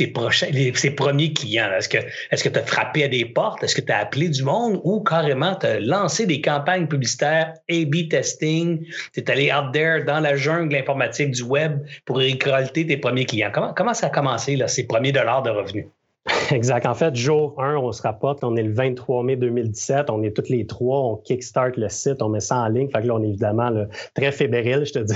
[0.09, 1.71] prochains, ces premiers clients?
[1.79, 3.63] Est-ce que est tu as frappé à des portes?
[3.63, 7.55] Est-ce que tu as appelé du monde ou carrément tu as lancé des campagnes publicitaires,
[7.71, 12.89] A-B testing, tu es allé out there dans la jungle informatique du web pour récolter
[12.89, 13.53] tes premiers clients?
[13.55, 15.87] Comment, comment ça a commencé, là, ces premiers dollars de revenus?
[16.53, 16.87] Exact.
[16.87, 20.35] En fait, jour 1, on se rapporte, on est le 23 mai 2017, on est
[20.35, 22.89] toutes les trois, on kickstart le site, on met ça en ligne.
[22.91, 23.71] Fait que là, on est évidemment
[24.15, 25.15] très fébrile, je te dis.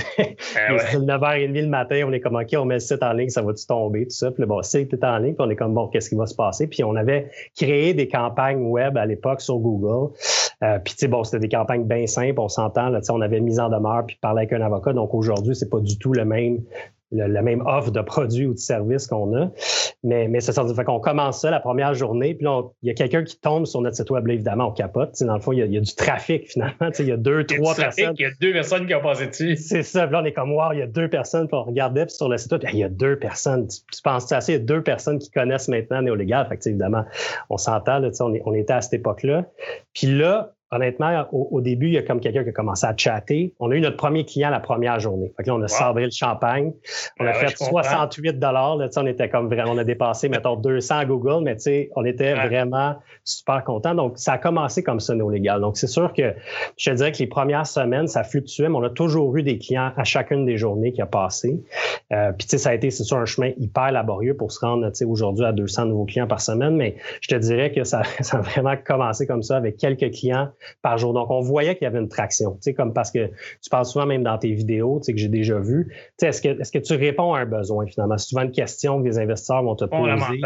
[0.55, 3.29] Ah c'est 9h30 le matin, on est comme, OK, on met le site en ligne,
[3.29, 4.31] ça va-tu tomber, tout ça?
[4.31, 6.25] Puis là, bon, c'est est en ligne, puis on est comme, bon, qu'est-ce qui va
[6.25, 6.67] se passer?
[6.67, 10.13] Puis on avait créé des campagnes web à l'époque sur Google.
[10.63, 13.41] Euh, puis, tu sais, bon, c'était des campagnes bien simples, on s'entend, là, on avait
[13.41, 14.93] mis en demeure, puis parlé avec un avocat.
[14.93, 16.59] Donc, aujourd'hui, c'est pas du tout le même
[17.15, 19.51] la même offre de produits ou de services qu'on a.
[20.03, 22.93] Mais, mais ça, fait qu'on commence ça la première journée, puis là, il y a
[22.93, 25.15] quelqu'un qui tombe sur notre site web, là, évidemment, on capote.
[25.21, 26.89] dans le fond, il y, a, du trafic, finalement.
[26.99, 28.13] Il y a deux, trois personnes.
[28.17, 29.55] Il y a deux personnes qui ont passé dessus.
[29.55, 30.05] C'est ça.
[30.05, 32.15] Puis là, on est comme, wow, il y a deux personnes, puis on regardait, puis
[32.15, 33.67] sur le site web, il y a deux personnes.
[33.67, 36.47] Tu, penses ça, il y a deux personnes qui connaissent maintenant Néolégal.
[36.47, 37.05] Fait que, évidemment,
[37.49, 39.45] on s'entend, on, on était à cette époque-là.
[39.93, 43.53] Puis là, honnêtement, au, début, il y a comme quelqu'un qui a commencé à chatter.
[43.59, 45.31] On a eu notre premier client la première journée.
[45.37, 46.73] Fait que là, on a sabré le champagne.
[47.19, 48.77] On a ben fait 68 dollars.
[48.95, 52.03] On était comme vraiment, on a dépassé, mettons, 200 à Google, mais tu sais, on
[52.05, 53.93] était vraiment super contents.
[53.93, 55.61] Donc, ça a commencé comme ça, nos légal.
[55.61, 56.33] Donc, c'est sûr que
[56.77, 59.59] je te dirais que les premières semaines, ça fluctuait, mais on a toujours eu des
[59.59, 61.61] clients à chacune des journées qui a passé.
[62.11, 64.65] Euh, puis, tu sais, ça a été, c'est sûr, un chemin hyper laborieux pour se
[64.65, 67.83] rendre, tu sais, aujourd'hui à 200 nouveaux clients par semaine, mais je te dirais que
[67.83, 70.49] ça, ça a vraiment commencé comme ça avec quelques clients
[70.81, 71.13] par jour.
[71.13, 73.27] Donc, on voyait qu'il y avait une traction, tu sais, comme parce que
[73.61, 75.87] tu parles souvent même dans tes vidéos, tu sais, que j'ai déjà vu.
[75.89, 78.17] Tu sais, est-ce que, est-ce que tu réponds à un besoin finalement?
[78.17, 80.41] C'est souvent une question que les investisseurs vont te poser.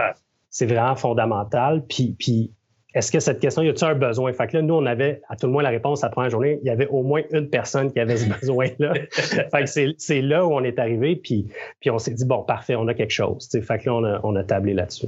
[0.49, 1.83] C'est vraiment fondamental.
[1.87, 2.51] Puis, puis
[2.97, 4.33] est-ce que cette question, y a-t-il un besoin?
[4.33, 6.57] Fait que là, nous, on avait à tout le moins la réponse la première journée.
[6.63, 8.93] Il y avait au moins une personne qui avait ce besoin-là.
[9.11, 11.47] fait que c'est là où on est arrivé, puis,
[11.79, 13.49] puis on s'est dit, bon, parfait, on a quelque chose.
[13.51, 15.07] Fait que là, on a, on a tablé là-dessus.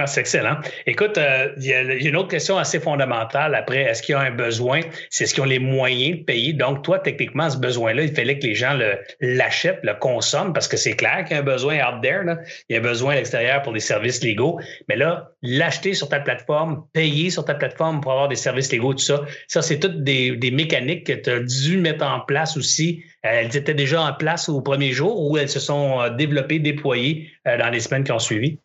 [0.00, 0.58] Ah, c'est excellent.
[0.86, 3.78] Écoute, euh, il, y a, une autre question assez fondamentale après.
[3.78, 4.80] Est-ce qu'il y a un besoin?
[5.10, 6.52] C'est ce qu'ils ont les moyens de payer.
[6.52, 8.78] Donc, toi, techniquement, ce besoin-là, il fallait que les gens
[9.20, 12.22] l'achètent, le, consomment, parce que c'est clair qu'il y a un besoin out there.
[12.24, 12.38] Là.
[12.68, 14.60] Il y a un besoin à l'extérieur pour des services légaux.
[14.88, 18.94] Mais là, l'acheter sur ta plateforme, payer sur ta plateforme pour avoir des services légaux,
[18.94, 22.56] tout ça, ça, c'est toutes des, des mécaniques que tu as dû mettre en place
[22.56, 23.02] aussi.
[23.22, 27.30] Elles étaient déjà en place au premier jour ou elles se sont euh, développées, déployées
[27.48, 28.60] euh, dans les semaines qui ont suivi?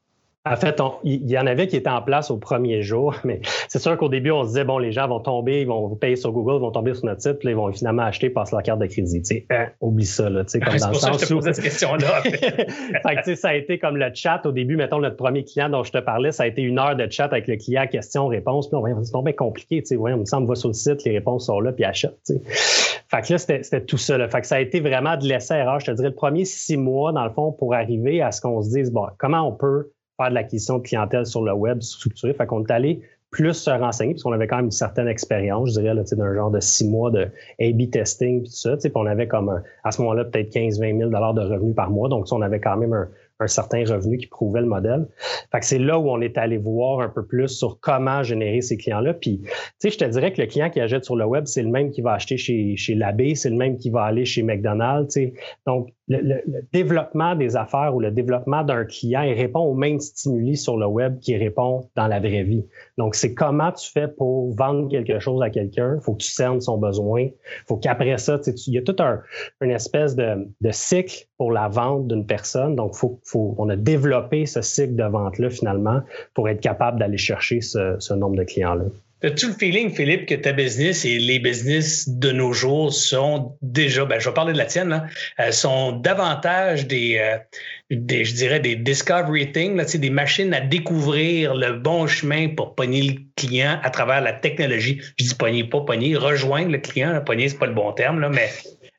[0.45, 3.79] En fait, il y en avait qui étaient en place au premier jour, mais c'est
[3.79, 6.33] sûr qu'au début, on se disait, bon, les gens vont tomber, ils vont payer sur
[6.33, 8.79] Google, ils vont tomber sur notre site, puis ils vont finalement acheter, passer leur carte
[8.79, 9.21] de crédit.
[9.21, 11.41] Tu sais, hein, oublie ça, là, tu sais, comme dans le sens où...
[11.41, 12.21] cette question-là.
[12.23, 15.83] fait que, ça a été comme le chat au début, mettons, notre premier client dont
[15.83, 18.75] je te parlais, ça a été une heure de chat avec le client, question-réponse, puis
[18.75, 21.05] on va c'est bien compliqué, tu sais, ouais, on me semble, va sur le site,
[21.05, 22.41] les réponses sont là, puis achète, tu sais.
[23.07, 24.27] Fait que là, c'était tout ça, là.
[24.27, 26.75] Fait que ça a été vraiment de laisser erreur, je te dirais, le premier six
[26.75, 29.91] mois, dans le fond, pour arriver à ce qu'on se dise, bon, comment on peut
[30.17, 32.33] faire de l'acquisition de clientèle sur le web structuré.
[32.33, 33.01] Fait qu'on est allé
[33.33, 36.59] plus se renseigner, puisqu'on avait quand même une certaine expérience, je dirais, d'un genre de
[36.59, 37.27] six mois de
[37.59, 38.77] A-B testing, puis tout ça.
[38.77, 42.09] Puis on avait comme, à ce moment-là, peut-être 15-20 000 de revenus par mois.
[42.09, 45.07] Donc, on avait quand même un, un certain revenu qui prouvait le modèle.
[45.51, 48.61] Fait que c'est là où on est allé voir un peu plus sur comment générer
[48.61, 49.13] ces clients-là.
[49.13, 49.49] Puis, tu
[49.79, 51.91] sais, je te dirais que le client qui achète sur le web, c'est le même
[51.91, 55.13] qui va acheter chez, chez l'abbé, c'est le même qui va aller chez McDonald's.
[55.13, 55.33] Tu sais.
[55.65, 56.41] Donc, le,
[56.73, 60.85] développement des affaires ou le développement d'un client, il répond aux mêmes stimuli sur le
[60.85, 62.65] web qui répond dans la vraie vie.
[62.97, 65.95] Donc, c'est comment tu fais pour vendre quelque chose à quelqu'un.
[65.95, 67.21] Il faut que tu cernes son besoin.
[67.21, 67.33] Il
[67.67, 69.21] faut qu'après ça, tu il y a tout un,
[69.61, 72.75] une espèce de, de cycle pour la vente d'une personne.
[72.75, 76.01] Donc, faut, faut, on a développé ce cycle de vente-là finalement
[76.33, 78.85] pour être capable d'aller chercher ce, ce nombre de clients-là.
[79.23, 84.03] As-tu le feeling, Philippe, que ta business et les business de nos jours sont déjà,
[84.03, 85.05] ben, je vais parler de la tienne, là,
[85.39, 87.37] euh, sont davantage des, euh,
[87.89, 92.75] des, je dirais, des discovery things, là, des machines à découvrir le bon chemin pour
[92.75, 95.01] pogner le client à travers la technologie.
[95.17, 97.13] Je dis pogner, pas pogner, rejoindre le client.
[97.13, 98.49] Là, pogner, c'est pas le bon terme, là, mais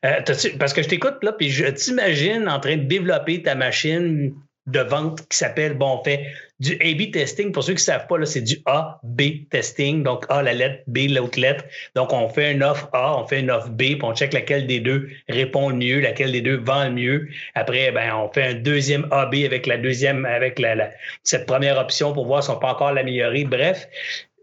[0.05, 0.21] euh,
[0.57, 4.33] parce que je t'écoute, là, puis je t'imagine en train de développer ta machine
[4.65, 6.25] de vente qui s'appelle, bon, on fait
[6.59, 7.51] du A-B testing.
[7.51, 10.03] Pour ceux qui ne savent pas, c'est du A-B testing.
[10.03, 11.65] Donc, A, la lettre, B, l'autre lettre.
[11.95, 14.67] Donc, on fait une offre A, on fait une offre B, puis on check laquelle
[14.67, 17.27] des deux répond le mieux, laquelle des deux vend le mieux.
[17.55, 20.91] Après, ben, on fait un deuxième A-B avec la deuxième, avec la,
[21.23, 23.43] cette première option pour voir si on peut encore l'améliorer.
[23.43, 23.87] Bref,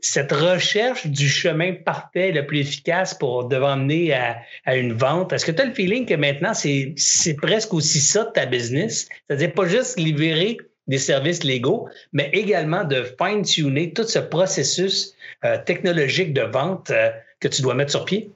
[0.05, 5.33] cette recherche du chemin parfait le plus efficace pour devoir mener à, à une vente,
[5.33, 8.44] est-ce que tu as le feeling que maintenant, c'est, c'est presque aussi ça de ta
[8.44, 9.09] business?
[9.29, 15.14] C'est-à-dire pas juste libérer des services légaux, mais également de fine-tuner tout ce processus
[15.45, 18.31] euh, technologique de vente euh, que tu dois mettre sur pied?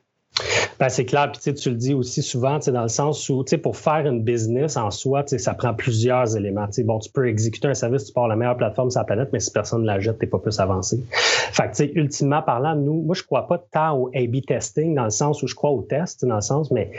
[0.78, 4.06] Ben, c'est clair, puis tu le dis aussi souvent, dans le sens où pour faire
[4.06, 6.68] une business en soi, ça prend plusieurs éléments.
[6.84, 9.40] bon, tu peux exécuter un service, tu pars la meilleure plateforme sur la planète, mais
[9.40, 11.00] si personne ne la jette, tu pas plus avancé.
[11.10, 15.10] Fait que, ultimement parlant, nous, moi, je crois pas tant au A-B testing, dans le
[15.10, 16.90] sens où je crois au test, dans le sens, mais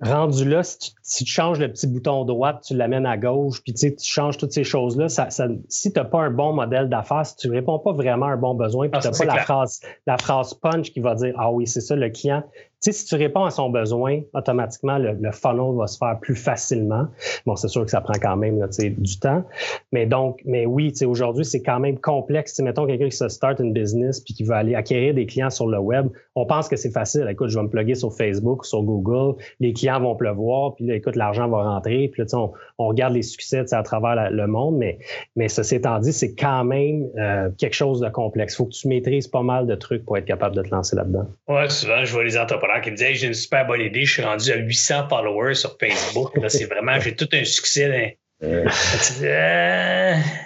[0.00, 3.92] rendu là, si tu, changes le petit bouton droit, tu l'amènes à gauche, puis tu
[4.00, 7.36] changes toutes ces choses-là, ça, ça, si tu n'as pas un bon modèle d'affaires, si
[7.36, 9.80] tu réponds pas vraiment à un bon besoin, puis ah, tu n'as pas la phrase,
[10.06, 12.44] la phrase punch qui va dire Ah oui, c'est ça, le client,
[12.80, 17.06] si tu réponds à son besoin, automatiquement, le, funnel va se faire plus facilement.
[17.44, 19.44] Bon, c'est sûr que ça prend quand même du temps.
[19.92, 22.52] Mais donc, mais oui, aujourd'hui, c'est quand même complexe.
[22.52, 25.50] T'sais, mettons quelqu'un qui se start une business puis qui veut aller acquérir des clients
[25.50, 26.08] sur le web.
[26.36, 27.26] On pense que c'est facile.
[27.28, 29.40] Écoute, je vais me plugger sur Facebook, sur Google.
[29.60, 30.76] Les clients vont pleuvoir.
[30.76, 32.08] Puis là, écoute, l'argent va rentrer.
[32.12, 32.38] Puis là,
[32.78, 34.76] on, regarde les succès à travers le monde.
[34.76, 34.98] Mais,
[35.34, 38.56] mais ceci étant dit, c'est quand même euh, quelque chose de complexe.
[38.56, 41.26] faut que tu maîtrises pas mal de trucs pour être capable de te lancer là-dedans.
[41.48, 44.12] Ouais, souvent, je vois les entrepreneurs qui me disait j'ai une super bonne idée, je
[44.12, 46.36] suis rendu à 800 followers sur Facebook.
[46.36, 48.18] Là, c'est vraiment, j'ai tout un succès.
[48.40, 49.26] 800 000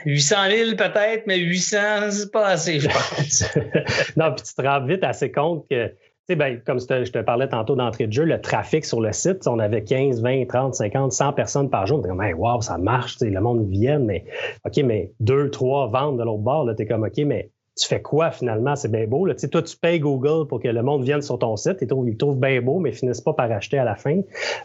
[0.07, 1.77] euh, peut-être, mais 800,
[2.11, 3.45] c'est pas assez, je pense.
[4.17, 5.95] non, puis tu te rends vite assez compte que, tu
[6.31, 9.47] sais, ben, comme je te parlais tantôt d'entrée de jeu, le trafic sur le site,
[9.47, 11.99] on avait 15, 20, 30, 50, 100 personnes par jour.
[11.99, 14.25] On était comme, hey, wow, ça marche, le monde vient, mais
[14.65, 18.03] OK, mais deux, trois ventes de l'autre bord, tu es comme, OK, mais tu fais
[18.03, 18.77] quoi finalement?
[18.77, 19.25] C'est bien beau.
[19.25, 19.35] Là.
[19.35, 21.79] Tu sais, toi, tu payes Google pour que le monde vienne sur ton site.
[21.81, 24.21] Ils trouvent, ils trouvent bien beau, mais ils finissent pas par acheter à la fin.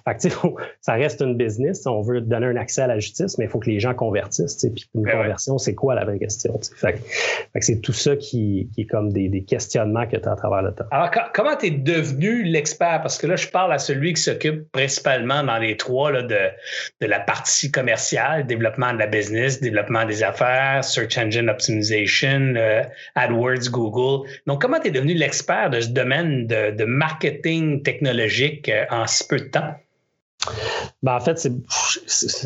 [0.06, 0.38] Fait que, tu sais,
[0.82, 1.86] ça reste une business.
[1.86, 4.58] On veut donner un accès à la justice, mais il faut que les gens convertissent.
[4.58, 6.60] Tu sais, puis une ben conversion, c'est quoi la vraie question?
[6.76, 7.00] Fait, que,
[7.62, 10.62] c'est tout ça qui, qui est comme des, des questionnements que tu as à travers
[10.62, 10.86] le temps.
[10.92, 13.02] Alors, comment tu es devenu l'expert?
[13.02, 16.38] Parce que là, je parle à celui qui s'occupe principalement dans les trois là, de,
[17.02, 22.82] de la partie commerciale, développement de la business, développement des affaires, search engine optimization, euh,
[23.16, 24.28] AdWords, Google.
[24.46, 29.28] Donc, comment tu es devenu l'expert de ce domaine de, marketing technologique euh, en si
[29.28, 29.74] peu de temps?
[31.04, 31.48] Ben, en fait,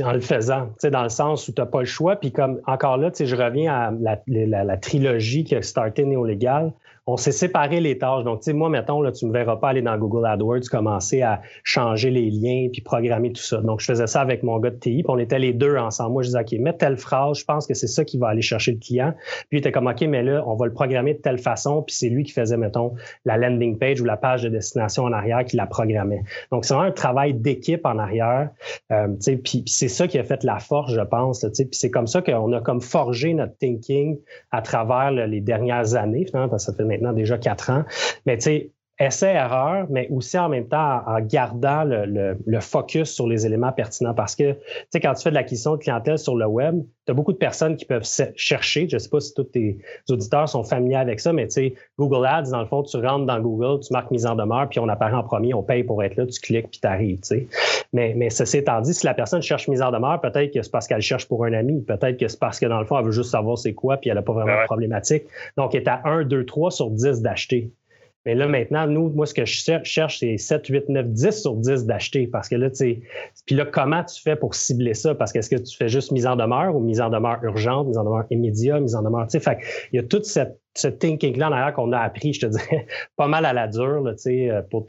[0.04, 2.16] en le faisant, dans le sens où tu n'as pas le choix.
[2.16, 3.92] Puis comme encore là, je reviens à
[4.28, 6.74] la, trilogie qui a starté Néolégal
[7.08, 8.24] on s'est séparé les tâches.
[8.24, 11.24] Donc, tu sais, moi, mettons, là, tu me verras pas aller dans Google AdWords, commencer
[11.24, 13.58] à changer les liens puis programmer tout ça.
[13.58, 16.14] Donc, je faisais ça avec mon gars de TI, puis on était les deux ensemble.
[16.14, 18.44] Moi, je disais, OK, mets telle phrase, je pense que c'est ça qui va aller
[18.44, 19.14] chercher le client.
[19.50, 21.96] Puis, il était comme, OK, mais là, on va le programmer de telle façon, puis
[21.96, 22.94] c'est lui qui faisait, mettons,
[23.26, 26.22] la landing page ou la page de destination en arrière qui la programmait.
[26.52, 28.50] Donc, c'est vraiment un travail d'équipe en arrière.
[28.92, 31.40] Euh, tu sais, puis, c'est ça qui a fait la force, je pense.
[31.40, 34.20] Tu sais, puis c'est comme ça qu'on a comme forgé notre thinking
[34.52, 37.84] à travers les dernières années, finalement, ça fait maintenant déjà quatre ans.
[38.26, 43.46] Mais tu sais, essai-erreur, mais aussi en même temps en, gardant le, focus sur les
[43.46, 44.14] éléments pertinents.
[44.14, 44.60] Parce que, tu
[44.92, 47.38] sais, quand tu fais de l'acquisition de clientèle sur le web, tu as beaucoup de
[47.38, 48.88] personnes qui peuvent chercher.
[48.88, 51.74] Je ne sais pas si tous tes auditeurs sont familiers avec ça, mais tu sais,
[51.98, 54.80] Google Ads, dans le fond, tu rentres dans Google, tu marques mise en demeure, puis
[54.80, 57.28] on apparaît en premier, on paye pour être là, tu cliques, puis tu arrives, tu
[57.28, 57.48] sais.
[57.94, 60.72] Mais, mais ceci étant dit, si la personne cherche mise en demeure, peut-être que c'est
[60.72, 63.06] parce qu'elle cherche pour un ami, peut-être que c'est parce que dans le fond, elle
[63.06, 65.24] veut juste savoir c'est quoi, puis elle n'a pas vraiment de problématique.
[65.58, 67.72] Donc, elle est à 1, 2, 3 sur 10 d'acheter.
[68.26, 71.56] Mais là, maintenant, nous, moi, ce que je cherche, c'est 7, 8, 9, 10 sur
[71.56, 72.28] 10 d'acheter.
[72.28, 73.02] Parce que là, tu sais,
[73.46, 75.16] puis là, comment tu fais pour cibler ça?
[75.16, 77.88] Parce que est-ce que tu fais juste mise en demeure ou mise en demeure urgente,
[77.88, 79.58] mise en demeure immédiat, mise en demeure, tu sais, fait
[79.92, 82.86] il y a toute cette, ce thinking-là en arrière qu'on a appris, je te dirais,
[83.18, 84.86] pas mal à la dure, tu sais, euh, pour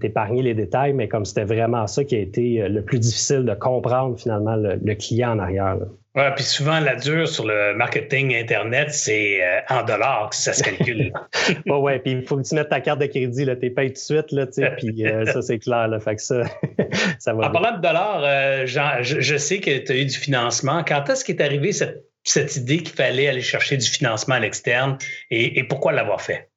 [0.00, 3.44] t'épargner les détails, mais comme c'était vraiment ça qui a été euh, le plus difficile
[3.44, 5.78] de comprendre finalement le, client en arrière.
[6.14, 10.52] Oui, puis souvent, la dure sur le marketing Internet, c'est euh, en dollars que ça
[10.52, 11.10] se calcule.
[11.66, 13.94] oui, ouais, puis il faut que tu mettes ta carte de crédit, t'es payé tout
[13.94, 16.42] de suite, là, tu sais, puis euh, ça, c'est clair, là, fait que ça,
[17.18, 17.48] ça va.
[17.48, 20.84] En parlant de dollars, Jean, je, sais que tu as eu du financement.
[20.86, 24.98] Quand est-ce qu'est arrivé cette, cette idée qu'il fallait aller chercher du financement à l'externe
[25.30, 26.51] et pourquoi l'avoir fait?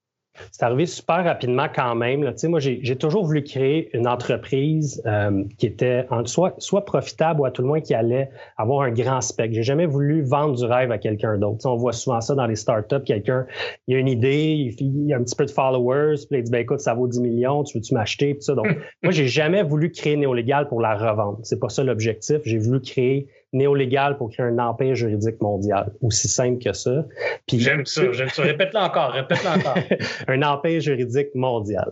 [0.52, 2.24] C'est arrivé super rapidement quand même.
[2.24, 2.34] Là.
[2.46, 7.46] Moi, j'ai toujours voulu créer une entreprise euh, qui était en, soit, soit profitable ou
[7.46, 9.54] à tout le moins qui allait avoir un grand spec.
[9.54, 11.66] J'ai jamais voulu vendre du rêve à quelqu'un d'autre.
[11.66, 13.04] On voit souvent ça dans les startups.
[13.06, 13.46] Quelqu'un,
[13.88, 16.60] il a une idée, il, a un petit peu de followers, puis il dit, ben,
[16.60, 18.38] écoute, ça vaut 10 millions, tu veux-tu m'acheter?
[18.50, 18.68] Donc,
[19.04, 21.40] moi, j'ai jamais voulu créer Néolégal pour la revendre.
[21.44, 22.38] C'est pas ça l'objectif.
[22.46, 25.92] J'ai voulu créer néolégal pour créer un empire juridique mondial.
[26.02, 27.06] Aussi simple que ça.
[27.48, 28.44] J'aime ça, j'aime ça.
[28.44, 29.78] Répète-le encore, répète-le encore.
[30.28, 31.92] un empire juridique mondial.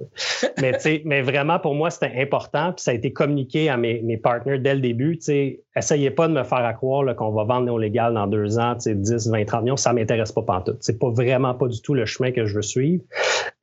[0.61, 2.73] mais, mais vraiment, pour moi, c'était important.
[2.73, 5.17] Puis ça a été communiqué à mes, mes partenaires dès le début.
[5.75, 9.27] Essayez pas de me faire à croire qu'on va vendre néolégal dans deux ans, 10,
[9.29, 9.77] 20, 30 millions.
[9.77, 10.77] Ça m'intéresse pas pantoute.
[10.81, 13.03] C'est pas vraiment pas du tout le chemin que je veux suivre.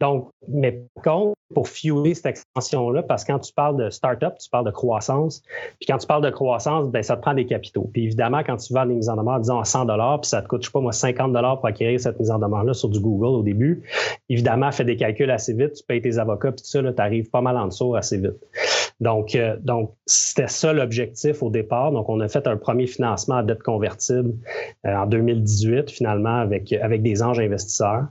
[0.00, 4.34] Donc, mais par contre, pour fueler cette extension-là, parce que quand tu parles de start-up,
[4.40, 5.42] tu parles de croissance.
[5.80, 7.90] Puis quand tu parles de croissance, ben ça te prend des capitaux.
[7.92, 10.48] Puis évidemment, quand tu vends des mises en demeure, disons à 100 puis ça te
[10.48, 13.38] coûte, je sais pas moi, 50 pour acquérir cette mise en demeure-là sur du Google
[13.38, 13.82] au début,
[14.28, 17.30] évidemment, fais des calculs assez vite, tu payes tes avocats, puis tout ça, tu arrives
[17.30, 18.36] pas mal en dessous assez vite.
[19.00, 21.90] Donc, euh, donc c'était ça l'objectif au départ.
[21.90, 24.34] Donc, on a fait un premier financement à dette convertible
[24.86, 28.04] euh, en 2018, finalement, avec, avec des anges investisseurs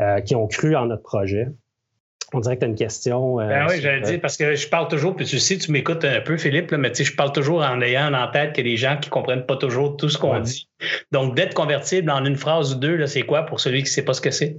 [0.00, 1.48] euh, qui ont cru en notre projet.
[2.34, 3.36] On dirait que tu as une question.
[3.36, 6.22] Ben oui, j'allais dire, parce que je parle toujours, puis tu sais, tu m'écoutes un
[6.22, 8.78] peu, Philippe, là, mais tu sais, je parle toujours en ayant en tête que les
[8.78, 10.66] gens qui ne comprennent pas toujours tout ce qu'on dit.
[11.10, 14.04] Donc, d'être convertible en une phrase ou deux, c'est quoi pour celui qui ne sait
[14.04, 14.56] pas ce que c'est?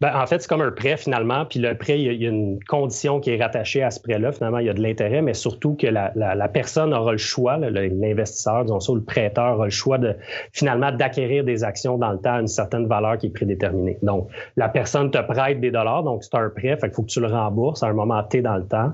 [0.00, 1.44] Ben, en fait, c'est comme un prêt finalement.
[1.44, 4.32] Puis le prêt, il y, a, une condition qui est rattachée à ce prêt-là.
[4.32, 8.64] Finalement, il y a de l'intérêt, mais surtout que la, personne aura le choix, l'investisseur,
[8.64, 10.16] disons ça, ou le prêteur aura le choix de
[10.52, 13.98] finalement d'acquérir des actions dans le temps à une certaine valeur qui est prédéterminée.
[14.02, 17.08] Donc, la personne te prête des dollars, donc c'est un prêt, fait qu'il faut que
[17.08, 18.92] tu le rembourses à un moment T dans le temps.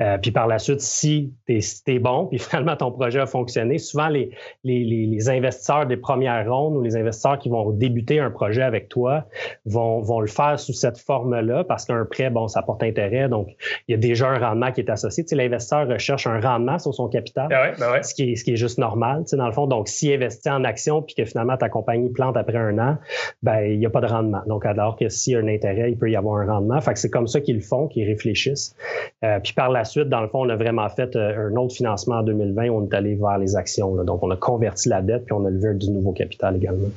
[0.00, 3.78] Euh, puis par la suite, si tu es, bon, puis finalement ton projet a fonctionné,
[3.78, 4.30] souvent les,
[4.64, 8.88] les, les investisseurs des premières rondes ou les investisseurs qui vont débuter un projet avec
[8.88, 9.24] toi
[9.66, 13.28] vont vont, le faire sous cette forme-là parce qu'un prêt, bon, ça porte intérêt.
[13.28, 13.48] Donc,
[13.88, 15.24] il y a déjà un rendement qui est associé.
[15.24, 18.44] Tu sais, l'investisseur recherche un rendement sur son capital, ben ben ce, qui est, ce
[18.44, 19.66] qui est juste normal, tu sais, dans le fond.
[19.66, 22.98] Donc, s'il investit en action puis que finalement ta compagnie plante après un an,
[23.42, 24.42] ben, il n'y a pas de rendement.
[24.46, 26.80] Donc, alors que s'il y a un intérêt, il peut y avoir un rendement.
[26.80, 28.74] Fait que c'est comme ça qu'ils le font, qu'ils réfléchissent.
[29.24, 31.74] Euh, puis par la suite, dans le fond, on a vraiment fait euh, un autre
[31.74, 32.68] financement en 2020.
[32.70, 33.94] On est allé vers les actions.
[34.04, 36.88] Donc, on a converti la dette puis on a levé du nouveau capital également.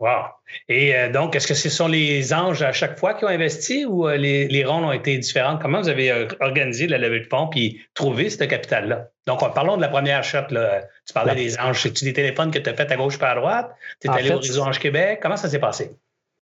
[0.00, 0.26] Wow.
[0.68, 3.84] Et euh, donc, est-ce que ce sont les anges à chaque fois qui ont investi
[3.84, 5.60] ou euh, les, les, rondes ont été différentes?
[5.60, 9.08] Comment vous avez euh, organisé la levée de fonds puis trouvé ce capital-là?
[9.26, 10.46] Donc, parlons de la première shot.
[10.50, 10.82] Là.
[11.04, 11.82] Tu parlais des anges.
[11.82, 13.70] C'est-tu des téléphones que tu as fait à gauche et à droite?
[14.00, 15.18] Tu es allé au réseau Ange Québec?
[15.20, 15.90] Comment ça s'est passé?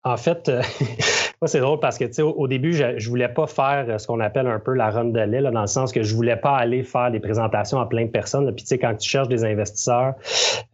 [0.02, 0.50] En fait,
[1.46, 4.20] C'est drôle parce que, tu sais, au, début, je, je voulais pas faire ce qu'on
[4.20, 6.82] appelle un peu la run de lait, dans le sens que je voulais pas aller
[6.84, 8.46] faire des présentations à plein de personnes.
[8.54, 10.14] Puis, tu sais, quand tu cherches des investisseurs,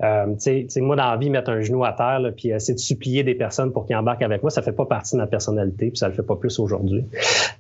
[0.03, 2.75] euh, tu sais, moi, dans la vie, mettre un genou à terre, là, puis essayer
[2.75, 5.27] de supplier des personnes pour qu'ils embarquent avec moi, ça fait pas partie de ma
[5.27, 7.05] personnalité, puis ça le fait pas plus aujourd'hui.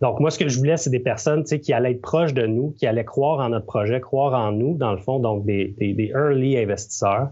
[0.01, 2.35] Donc, moi, ce que je voulais, c'est des personnes, tu sais, qui allaient être proches
[2.35, 5.45] de nous, qui allaient croire en notre projet, croire en nous, dans le fond, donc
[5.45, 7.29] des, des, des early investisseurs.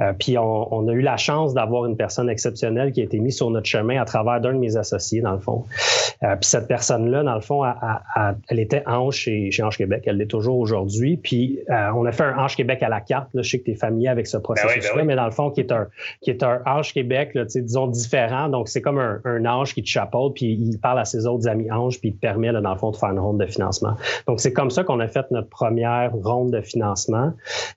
[0.00, 3.18] Euh, puis on, on, a eu la chance d'avoir une personne exceptionnelle qui a été
[3.18, 5.64] mise sur notre chemin à travers d'un de mes associés, dans le fond.
[6.22, 7.62] Euh, puis cette personne-là, dans le fond,
[8.48, 10.04] elle était Ange chez, chez Ange Québec.
[10.06, 11.16] Elle l'est toujours aujourd'hui.
[11.16, 13.28] Puis euh, on a fait un Ange Québec à la carte.
[13.34, 13.42] Là.
[13.42, 15.50] Je sais que tu es familier avec ce ben processus-là, ben mais dans le fond,
[15.50, 15.88] qui est un,
[16.22, 18.48] qui est un Ange Québec, là, disons, différent.
[18.48, 21.48] Donc, c'est comme un, un, ange qui te chapeaute, puis il parle à ses autres
[21.48, 23.46] amis anges, puis il te permet, là, dans le fond, de faire une ronde de
[23.46, 23.96] financement.
[24.26, 27.32] Donc, c'est comme ça qu'on a fait notre première ronde de financement.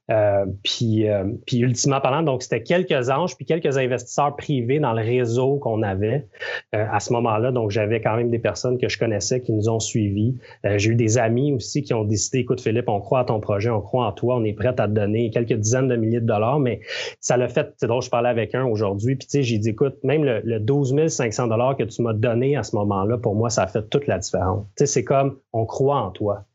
[0.10, 1.06] Euh, puis,
[1.46, 5.84] puis ultimement parlant, donc, c'était quelques anges, puis quelques investisseurs privés dans le réseau qu'on
[5.84, 6.28] avait
[6.72, 10.36] à ce Donc, j'avais quand même des personnes que je connaissais qui nous ont suivis.
[10.66, 13.40] Euh, j'ai eu des amis aussi qui ont décidé, écoute Philippe, on croit à ton
[13.40, 16.22] projet, on croit en toi, on est prêt à te donner quelques dizaines de milliers
[16.22, 16.82] de dollars, mais
[17.20, 19.70] ça l'a fait, c'est drôle, je parlais avec un aujourd'hui, puis tu sais, j'ai dit,
[19.70, 23.36] écoute, même le, le 12 500 dollars que tu m'as donné à ce moment-là, pour
[23.36, 24.66] moi, ça a fait toute la différence.
[24.76, 26.46] Tu sais, c'est comme, on croit en toi.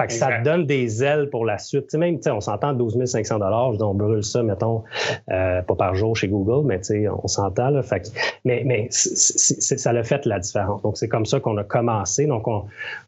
[0.00, 1.84] Fait que ça te donne des ailes pour la suite.
[1.84, 4.82] Tu sais, même, tu sais, on s'entend 12 500 dollars, on brûle ça, mettons,
[5.30, 7.82] euh, pas par jour chez Google, mais tu sais, on s'entend là.
[7.82, 8.08] Fait que,
[8.44, 10.82] mais mais ça l'a fait la différence.
[10.82, 12.26] Donc c'est comme ça qu'on a commencé.
[12.26, 12.64] Donc on,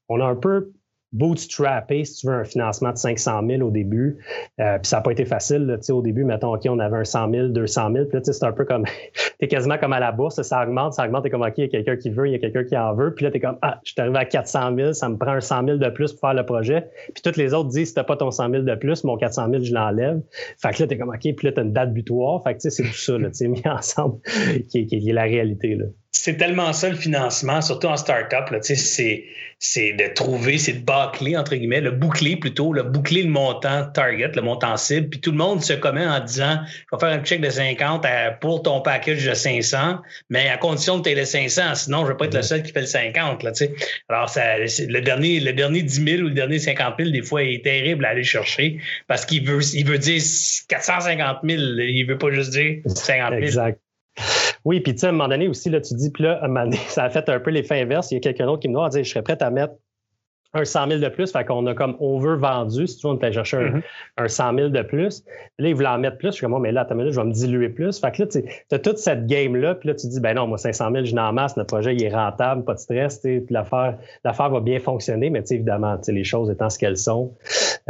[0.08, 0.70] on a un peu
[1.12, 4.18] bootstrappé, si tu veux, un financement de 500 000 au début.
[4.60, 5.66] Euh, puis ça n'a pas été facile.
[5.66, 8.04] Là, au début, mettons, OK, on avait un 100 000, 200 000.
[8.06, 8.84] Puis là, c'est un peu comme,
[9.38, 11.24] t'es quasiment comme à la bourse, ça augmente, ça augmente.
[11.24, 12.94] T'es comme, OK, il y a quelqu'un qui veut, il y a quelqu'un qui en
[12.94, 13.14] veut.
[13.14, 15.40] Puis là, t'es comme, ah, je suis arrivé à 400 000, ça me prend un
[15.40, 16.88] 100 000 de plus pour faire le projet.
[17.14, 19.50] Puis toutes les autres disent, si t'as pas ton 100 000 de plus, mon 400
[19.50, 20.20] 000, je l'enlève.
[20.60, 22.42] Fait que là, t'es comme, OK, puis là, t'as une date butoir.
[22.42, 24.18] Fait que, tu sais, c'est tout ça, là, tu mis ensemble,
[24.70, 28.54] qui, qui, qui est la réalité, là c'est tellement ça le financement, surtout en start-up.
[28.60, 33.86] C'est, de trouver, c'est de bâcler, entre guillemets, le boucler plutôt, le boucler le montant
[33.86, 35.08] target, le montant cible.
[35.08, 38.04] Puis tout le monde se commet en disant Je vais faire un chèque de 50
[38.40, 42.08] pour ton package de 500, mais à condition de tu le 500, sinon je ne
[42.08, 43.42] vais pas être le seul qui fait le 50.
[43.42, 43.52] Là,
[44.08, 47.42] Alors, ça, le, dernier, le dernier 10 000 ou le dernier 50 000, des fois,
[47.42, 50.20] est terrible à aller chercher parce qu'il veut, il veut dire
[50.68, 51.62] 450 000.
[51.78, 53.42] Il ne veut pas juste dire 50 000.
[53.42, 53.78] Exact.
[54.64, 56.44] Oui, puis tu sais, à un moment donné aussi, là, tu dis, puis là, à
[56.44, 58.10] un moment donné, ça a fait un peu l'effet inverse.
[58.10, 59.74] Il y a quelqu'un d'autre qui me dit, je serais prêt à mettre
[60.54, 61.32] un 100 000 de plus.
[61.32, 63.82] Fait qu'on a comme over-vendu, si tu veux, on était chercher un, mm-hmm.
[64.18, 65.22] un, 100 000 de plus.
[65.22, 66.28] Puis là, ils voulaient en mettre plus.
[66.28, 67.98] Je suis comme, mais là, attends, je vais me diluer plus.
[67.98, 69.76] Fait que là, tu as toute cette game-là.
[69.76, 71.56] Puis là, tu dis, ben non, moi, 500 000, je n'en masse.
[71.56, 73.22] Notre projet, il est rentable, pas de stress.
[73.48, 73.96] L'affaire
[74.50, 75.30] va bien fonctionner.
[75.30, 77.34] Mais évidemment, les choses étant ce qu'elles sont.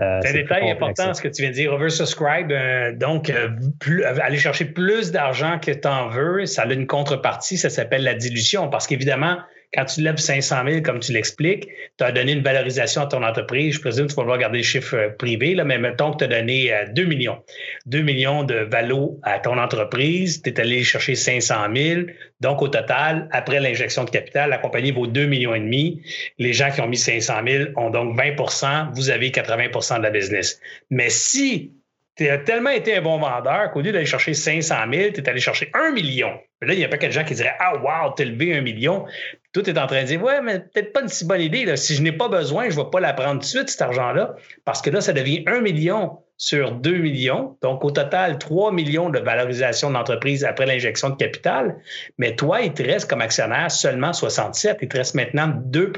[0.01, 1.73] Euh, c'est un détail important, ce que tu viens de dire.
[1.73, 2.51] Oversubscribe.
[2.51, 6.87] Euh, donc, euh, plus, aller chercher plus d'argent que tu en veux, ça a une
[6.87, 7.59] contrepartie.
[7.59, 8.69] Ça s'appelle la dilution.
[8.69, 9.39] Parce qu'évidemment,
[9.75, 11.69] quand tu lèves 500 000, comme tu l'expliques,
[11.99, 13.75] tu as donné une valorisation à ton entreprise.
[13.75, 16.19] Je présume que tu vas voir garder les chiffres euh, privés, là, mais mettons que
[16.19, 17.43] tu as donné 2 euh, millions.
[17.87, 20.43] 2 millions de valo à ton entreprise.
[20.43, 22.01] Tu es allé chercher 500 000.
[22.41, 26.03] Donc, au total, après l'injection de capital, la compagnie vaut 2 millions et demi.
[26.39, 30.11] Les gens qui ont mis 500 000 ont donc 20% Vous avez 80% de la
[30.11, 30.61] business.
[30.91, 31.73] Mais si
[32.17, 35.29] tu as tellement été un bon vendeur qu'au lieu d'aller chercher 500 000, tu es
[35.29, 36.39] allé chercher 1 million.
[36.61, 39.07] là, il y a pas de gens qui diraient Ah, wow, t'as levé un million.
[39.53, 41.77] Tout est en train de dire Ouais, mais peut-être pas une si bonne idée.
[41.77, 43.83] Si je n'ai pas besoin, je ne vais pas la prendre tout de suite, cet
[43.83, 44.35] argent-là,
[44.65, 47.57] parce que là, ça devient 1 million sur 2 millions.
[47.63, 51.77] Donc, au total, 3 millions de valorisation d'entreprise après l'injection de capital.
[52.19, 54.79] Mais toi, il te reste comme actionnaire seulement 67.
[54.83, 55.93] Il te reste maintenant 2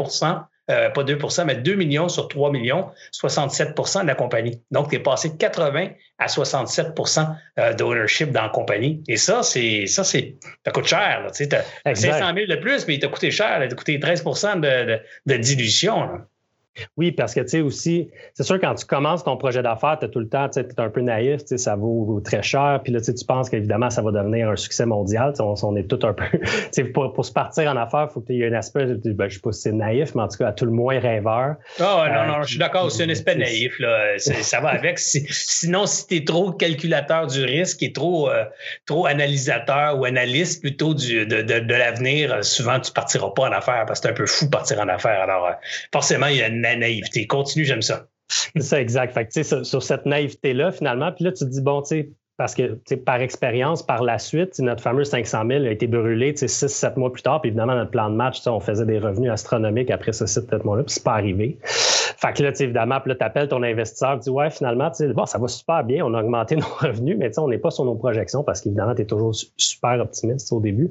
[0.71, 4.62] euh, pas 2% mais 2 millions sur 3 millions, 67% de la compagnie.
[4.71, 9.03] Donc, tu es passé de 80 à 67% euh, d'ownership dans la compagnie.
[9.09, 11.27] Et ça, c'est ça, c'est ça coûte cher.
[11.35, 13.62] Tu as 500 000 de plus, mais il t'a coûté cher.
[13.62, 16.05] Il t'a coûté 13 de, de, de dilution.
[16.05, 16.27] Là.
[16.97, 20.07] Oui, parce que tu sais aussi, c'est sûr quand tu commences ton projet d'affaires, tu
[20.07, 23.01] es tout le temps, tu es un peu naïf, ça vaut très cher, puis là
[23.01, 26.25] tu penses qu'évidemment ça va devenir un succès mondial, on, on, est tout un peu,
[26.93, 29.35] pour, pour se partir en affaires, il faut qu'il y ait un aspect, ben, je
[29.35, 31.57] sais pas si c'est naïf, mais en tout cas à tout le moins rêveur.
[31.81, 34.99] Ah non, non, je suis d'accord, c'est un aspect naïf, là, ça va avec.
[34.99, 38.45] sinon, si tu es trop calculateur du risque et trop, euh,
[38.87, 43.53] trop analysateur ou analyste plutôt du, de, de, de l'avenir, souvent tu partiras pas en
[43.53, 45.22] affaires parce que c'est un peu fou de partir en affaires.
[45.22, 45.53] Alors, euh,
[45.93, 47.27] forcément, il y a une la naïveté.
[47.27, 48.07] Continue, j'aime ça.
[48.29, 49.15] C'est ça, exact.
[49.15, 52.11] Fait que, sur, sur cette naïveté-là, finalement, puis là, tu te dis, bon, tu sais,
[52.37, 56.99] parce que par expérience, par la suite, notre fameux 500 000 a été brûlé 6-7
[56.99, 57.41] mois plus tard.
[57.41, 60.83] Puis évidemment, notre plan de match, on faisait des revenus astronomiques après ce 7 mois-là,
[60.83, 61.59] puis c'est pas arrivé.
[62.25, 65.27] Fait que là, évidemment, puis là, tu appelles ton investisseur, tu dis Ouais, finalement, bon,
[65.27, 67.97] ça va super bien, on a augmenté nos revenus, mais on n'est pas sur nos
[67.97, 70.91] projections parce qu'évidemment, tu es toujours super optimiste au début.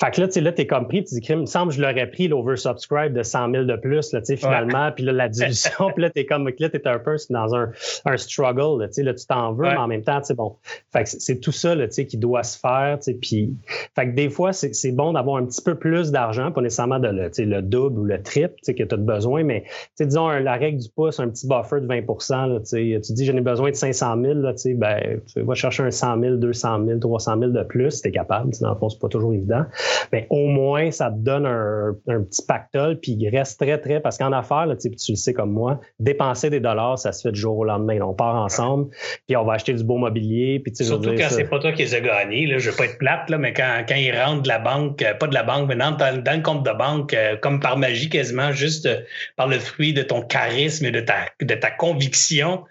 [0.00, 1.82] Fait que là, tu là, t'es comme pris, tu dis, il me semble que je
[1.82, 5.28] l'aurais pris l'oversubscribe de 100 000 de plus, là, tu sais, finalement, puis là, la
[5.28, 7.70] dilution, puis là, t'es comme, là, t'es un peu dans un,
[8.06, 10.56] un struggle, tu sais, là, tu t'en veux, mais en même temps, tu sais, bon.
[10.92, 13.54] Fait que c'est tout ça, là, tu sais, qui doit se faire, tu puis,
[13.94, 17.08] fait que des fois, c'est bon d'avoir un petit peu plus d'argent, pas nécessairement de
[17.08, 19.70] le, tu le double ou le triple, tu sais, que tu as besoin, mais, tu
[19.96, 23.24] sais, disons, la règle du pouce, un petit buffer de 20 là, tu tu dis,
[23.24, 26.36] j'en ai besoin de 500 000, là, tu ben, tu vas chercher un 100 000,
[26.36, 29.64] 200 000, 300 000 de plus, si t'es capable, dans le fond, pas toujours évident.
[30.12, 34.18] Mais au moins, ça te donne un, petit pactole, puis il reste très, très, parce
[34.18, 37.40] qu'en affaires, là, tu le sais comme moi, dépenser des dollars, ça se fait du
[37.40, 38.00] jour au lendemain.
[38.00, 38.88] on part ensemble,
[39.26, 40.60] puis on va acheter du beau mobilier.
[40.60, 42.98] Puis, Surtout quand c'est pas toi qui les as gagnés, là, je veux pas être
[42.98, 45.68] plate, là, mais quand, quand ils rentrent de la banque, euh, pas de la banque,
[45.68, 49.00] mais dans, dans, le compte de banque, euh, comme par magie quasiment, juste euh,
[49.36, 52.64] par le fruit de ton charisme et de ta, de ta conviction,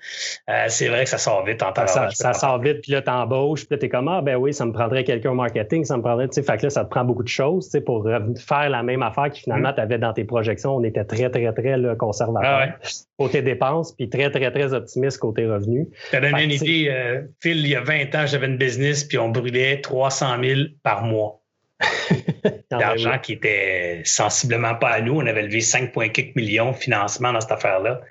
[0.68, 1.88] c'est vrai que ça sort vite en temps.
[1.88, 4.66] Ça, ça sort vite, puis là, t'embauches, puis là, t'es comme, ah, ben oui, ça
[4.66, 6.90] me prendrait quelqu'un au marketing, ça me prendrait, tu sais, fait que là, ça te
[6.90, 8.08] prend beaucoup de choses, tu sais, pour
[8.38, 9.76] faire la même affaire qui finalement, mm.
[9.76, 10.76] tu avais dans tes projections.
[10.76, 15.18] On était très, très, très là, conservateur ah côté dépenses, puis très, très, très optimiste
[15.20, 15.88] côté revenus.
[16.12, 19.18] Tu donné une idée, euh, Phil, il y a 20 ans, j'avais une business, puis
[19.18, 21.42] on brûlait 300 000 par mois.
[22.72, 25.16] d'argent qui était sensiblement pas à nous.
[25.16, 28.02] On avait levé 5,4 millions de financement dans cette affaire-là.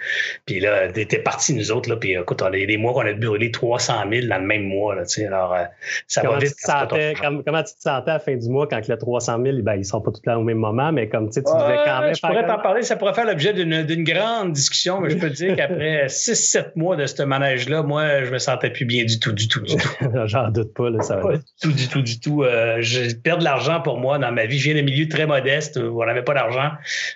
[0.46, 1.88] Puis là, était parti nous autres.
[1.88, 4.64] Là, puis écoute, on a des mois qu'on a brûlé 300 000 dans le même
[4.64, 4.94] mois.
[4.94, 5.64] Là, alors, euh,
[6.06, 6.54] ça comment va vite.
[6.56, 9.74] Tu comment tu te sentais à la fin du mois quand le 300 000, ben,
[9.74, 12.14] ils sont pas tous là au même moment, mais comme tu devais quand même.
[12.14, 12.82] Je pourrais t'en parler.
[12.82, 16.96] Ça pourrait faire l'objet d'une grande discussion, mais je peux te dire qu'après 6-7 mois
[16.96, 19.88] de ce manège-là, moi, je me sentais plus bien du tout, du tout, du tout.
[20.26, 20.90] J'en doute pas.
[20.90, 22.42] Là, ça va pas du tout, du tout, du tout.
[22.42, 24.58] Euh, je perds de l'argent pour moi dans ma vie.
[24.58, 26.70] Je viens d'un milieu très modeste où on n'avait pas d'argent.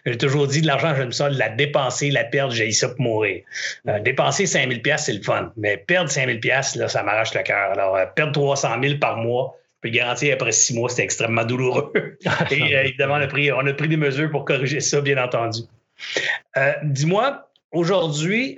[0.06, 3.00] J'ai toujours dit de l'argent, j'aime ça, de la dépenser, la perdre, j'ai ça pour
[3.00, 3.42] mourir.
[3.88, 7.42] Euh, dépenser 5000 pièces c'est le fun, mais perdre 5000 pièces là, ça m'arrache le
[7.42, 7.72] cœur.
[7.72, 11.44] Alors, euh, perdre 300 000 par mois, je peux garantir après six mois, c'est extrêmement
[11.44, 11.92] douloureux.
[12.50, 15.22] Et euh, évidemment, on a, pris, on a pris des mesures pour corriger ça, bien
[15.22, 15.60] entendu.
[16.82, 18.56] Dis-moi, aujourd'hui,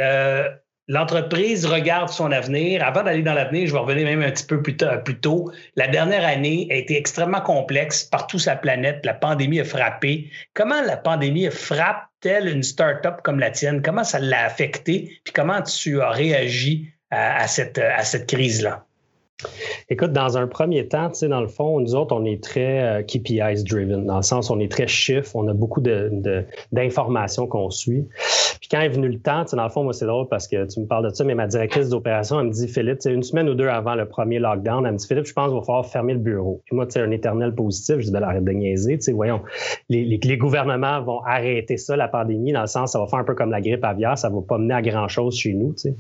[0.87, 2.85] L'entreprise regarde son avenir.
[2.85, 5.51] Avant d'aller dans l'avenir, je vais revenir même un petit peu plus, tôt.
[5.76, 9.05] La dernière année a été extrêmement complexe partout sur la planète.
[9.07, 10.30] La pandémie a frappé.
[10.53, 13.80] Comment la pandémie frappe-t-elle une start-up comme la tienne?
[13.80, 15.20] Comment ça l'a affecté?
[15.24, 18.85] Puis comment tu as réagi à cette crise-là?
[19.91, 22.82] Écoute, dans un premier temps, tu sais, dans le fond, nous autres, on est très
[22.82, 25.82] euh, KPIs driven, dans le sens on est très chiffre, on a beaucoup
[26.72, 28.07] d'informations qu'on suit.
[28.61, 30.49] Puis quand est venu le temps, tu sais, dans le fond, moi, c'est drôle parce
[30.49, 33.22] que tu me parles de ça, mais ma directrice d'opération, elle me dit, Philippe, une
[33.22, 35.62] semaine ou deux avant le premier lockdown, elle me dit, Philippe, je pense qu'il va
[35.62, 36.62] falloir fermer le bureau.
[36.64, 39.12] Puis moi, tu sais, un éternel positif, je dis, ben, arrête de niaiser, tu sais,
[39.12, 39.43] voyons,
[39.89, 43.24] les, les, gouvernements vont arrêter ça, la pandémie, dans le sens, ça va faire un
[43.24, 45.97] peu comme la grippe aviaire, ça va pas mener à grand-chose chez nous, tu sais.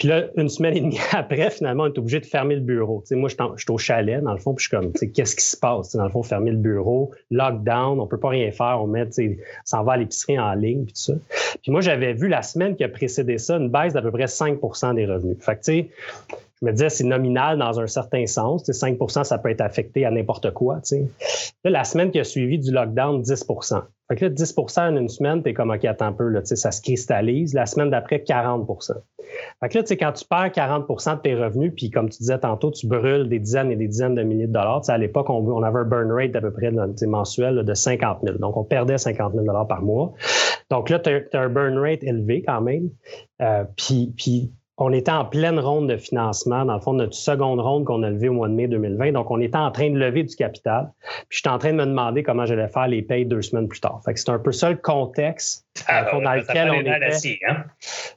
[0.00, 3.04] Puis là, une semaine et demie après, finalement, on est obligé de fermer le bureau.
[3.12, 5.56] moi, je suis au chalet, dans le fond, puis je suis comme, qu'est-ce qui se
[5.56, 5.94] passe?
[5.94, 9.06] dans le fond, fermer le bureau, lockdown, on peut pas rien faire, on met,
[9.64, 11.12] s'en va à l'épicerie en ligne, puis tout ça.
[11.62, 14.24] Puis moi, j'avais vu la semaine qui a précédé ça, une baisse d'à peu près
[14.24, 15.36] 5% des revenus.
[15.38, 15.90] Fait que, tu sais,
[16.60, 18.68] je me disais, c'est nominal dans un certain sens.
[18.68, 20.80] 5% ça peut être affecté à n'importe quoi.
[21.64, 25.40] La semaine qui a suivi du lockdown, 10% fait que là, 10% en une semaine,
[25.40, 27.54] t'es comme, OK, attends un peu, ça se cristallise.
[27.54, 28.94] La semaine d'après, 40%
[29.60, 32.72] Fait que là, quand tu perds 40% de tes revenus, puis comme tu disais tantôt,
[32.72, 34.82] tu brûles des dizaines et des dizaines de milliers de dollars.
[34.88, 36.72] à l'époque, on, avait un burn rate d'à peu près
[37.06, 38.38] mensuel de 50 000.
[38.38, 40.12] Donc, on perdait 50 000 dollars par mois.
[40.70, 42.90] Donc là, tu as, un burn rate élevé quand même.
[43.40, 44.50] Euh, puis, puis
[44.80, 48.08] on était en pleine ronde de financement, dans le fond, notre seconde ronde qu'on a
[48.08, 49.12] levée au mois de mai 2020.
[49.12, 50.90] Donc, on était en train de lever du capital.
[51.28, 53.80] Puis, j'étais en train de me demander comment j'allais faire les payes deux semaines plus
[53.80, 54.00] tard.
[54.04, 56.90] Fait que c'est un peu ça le contexte ah, dans lequel on était.
[57.04, 57.64] Assis, hein?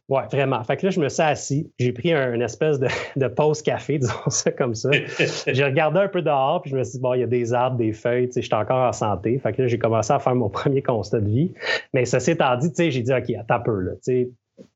[0.08, 0.64] Ouais, vraiment.
[0.64, 1.70] Fait que là, je me suis assis.
[1.80, 2.88] J'ai pris un, une espèce de,
[3.18, 4.90] de pause café, disons ça comme ça.
[5.48, 7.54] j'ai regardé un peu dehors, puis je me suis dit, bon, il y a des
[7.54, 9.38] arbres, des feuilles, tu sais, j'étais encore en santé.
[9.38, 11.52] Fait que là, j'ai commencé à faire mon premier constat de vie.
[11.94, 14.30] Mais ça s'étant dit, tu sais, j'ai dit, OK, attends un peu, là, tu sais,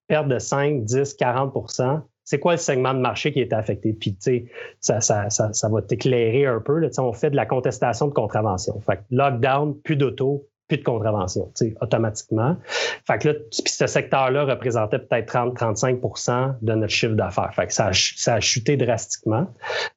[0.07, 3.93] perte de 5, 10, 40% c'est quoi le segment de marché qui est affecté?
[3.93, 4.45] Puis, tu sais,
[4.81, 6.77] ça, ça, ça, ça, va t'éclairer un peu.
[6.77, 6.89] Là.
[6.97, 8.81] On fait de la contestation de contravention.
[8.81, 12.57] Fait que lockdown, plus d'auto, plus de contravention, tu sais, automatiquement.
[13.05, 17.53] Fait que là, ce secteur-là représentait peut-être 30-35% de notre chiffre d'affaires.
[17.55, 19.47] Fait que ça a, chuté drastiquement.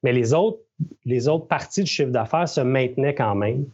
[0.01, 0.59] Mais les autres,
[1.03, 3.65] les autres parties du chiffre d'affaires se maintenaient quand même.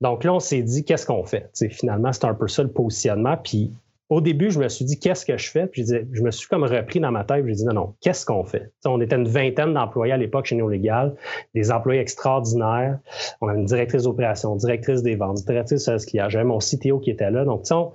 [0.00, 1.48] Donc là, on s'est dit, qu'est-ce qu'on fait?
[1.52, 3.36] sais, finalement, c'est un peu ça le positionnement.
[3.36, 3.72] Puis
[4.08, 5.66] au début, je me suis dit, qu'est-ce que je fais?
[5.66, 7.44] Puis je, me suis comme repris dans ma tête.
[7.46, 8.70] J'ai dit, non, non, qu'est-ce qu'on fait?
[8.84, 11.14] on était une vingtaine d'employés à l'époque chez Néo-Légal,
[11.54, 12.98] des employés extraordinaires.
[13.40, 16.28] On avait une directrice d'opération, directrice des ventes, directrice de service client.
[16.28, 17.44] J'avais mon CTO qui était là.
[17.44, 17.92] Donc, on,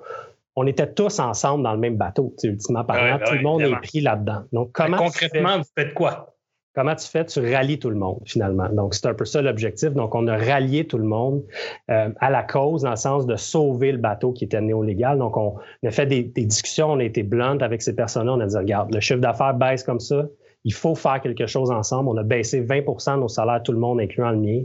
[0.57, 3.20] on était tous ensemble dans le même bateau, ultimement parlant.
[3.26, 4.43] tout le monde est pris là-dedans.
[4.51, 4.97] Donc, comment.
[4.97, 6.36] Concrètement, vous faites quoi?
[6.74, 7.26] Comment tu fais?
[7.26, 8.70] Tu rallies tout le monde, finalement.
[8.70, 9.90] Donc, c'est un peu ça l'objectif.
[9.90, 11.44] Donc, on a rallié tout le monde
[11.90, 15.18] euh, à la cause, dans le sens de sauver le bateau qui était néo-légal.
[15.18, 18.34] Donc, on a fait des, discussions, on a été blunt avec ces personnes-là.
[18.34, 20.26] On a dit, regarde, le chiffre d'affaires baisse comme ça.
[20.64, 22.08] Il faut faire quelque chose ensemble.
[22.08, 22.82] On a baissé 20
[23.16, 24.64] de nos salaires, tout le monde, incluant le mien.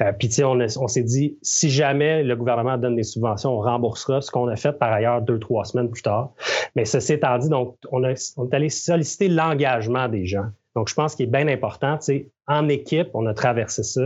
[0.00, 3.52] Euh, puis, tu sais, on, on s'est dit, si jamais le gouvernement donne des subventions,
[3.52, 6.32] on remboursera ce qu'on a fait par ailleurs deux, trois semaines plus tard.
[6.74, 10.46] Mais ceci étant dit, donc, on, a, on est allé solliciter l'engagement des gens.
[10.74, 14.02] Donc, je pense qu'il est bien important, tu en équipe, on a traversé ça.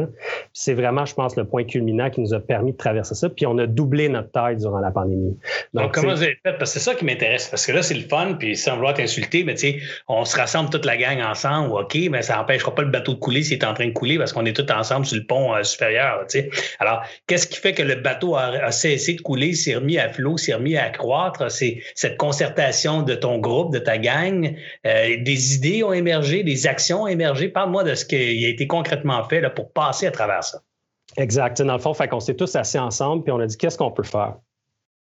[0.52, 3.28] C'est vraiment, je pense, le point culminant qui nous a permis de traverser ça.
[3.28, 5.36] Puis on a doublé notre taille durant la pandémie.
[5.74, 6.52] Donc, comment vous avez fait?
[6.56, 7.48] Parce que c'est ça qui m'intéresse.
[7.48, 10.36] Parce que là, c'est le fun, puis sans vouloir t'insulter, mais tu sais, on se
[10.36, 13.58] rassemble toute la gang ensemble, OK, mais ça n'empêchera pas le bateau de couler s'il
[13.58, 16.24] est en train de couler parce qu'on est tous ensemble sur le pont euh, supérieur,
[16.28, 16.50] tu sais.
[16.78, 20.36] Alors, qu'est-ce qui fait que le bateau a, cessé de couler, s'est remis à flot,
[20.36, 21.50] s'est remis à croître?
[21.50, 24.54] C'est cette concertation de ton groupe, de ta gang.
[24.86, 27.48] Euh, des idées ont émergé, des actions ont émergé.
[27.48, 30.60] Parle-moi de ce que il a été concrètement fait là, pour passer à travers ça.
[31.16, 31.62] Exact.
[31.62, 33.90] Dans le fond, fait qu'on s'est tous assis ensemble puis on a dit qu'est-ce qu'on
[33.90, 34.34] peut faire?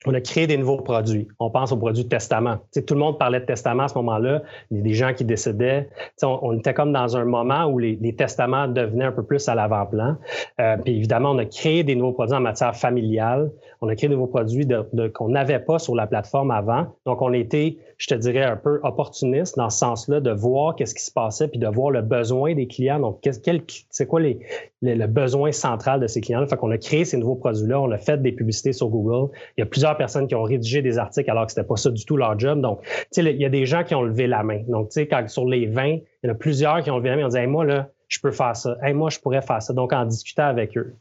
[0.06, 1.28] On a créé des nouveaux produits.
[1.40, 2.58] On pense aux produits de testament.
[2.74, 4.42] tout le monde parlait de testament à ce moment-là.
[4.70, 5.90] Il y a des gens qui décédaient.
[6.22, 10.18] On, était comme dans un moment où les, testaments devenaient un peu plus à l'avant-plan.
[10.60, 13.52] Euh, puis évidemment, on a créé des nouveaux produits en matière familiale.
[13.82, 14.68] On a créé des nouveaux produits
[15.14, 16.88] qu'on n'avait pas sur la plateforme avant.
[17.06, 20.94] Donc, on était, je te dirais, un peu opportuniste dans ce sens-là, de voir qu'est-ce
[20.94, 23.00] qui se passait, puis de voir le besoin des clients.
[23.00, 24.40] Donc, c'est quoi les,
[24.82, 26.46] le besoin central de ces clients-là?
[26.48, 27.80] Fait qu'on a créé ces nouveaux produits-là.
[27.80, 29.32] On a fait des publicités sur Google.
[29.58, 31.92] Il y a plusieurs personnes qui ont rédigé des articles alors que c'était pas ça
[31.92, 32.60] du tout leur job.
[32.60, 34.64] Donc, tu sais, il y a des gens qui ont levé la main.
[34.68, 37.08] Donc, tu sais, quand sur les 20, il y en a plusieurs qui ont levé
[37.08, 38.76] la main ont dit, moi, là, je peux faire ça.
[38.84, 39.72] Hey, moi, je pourrais faire ça.
[39.72, 40.94] Donc, en discutant avec eux.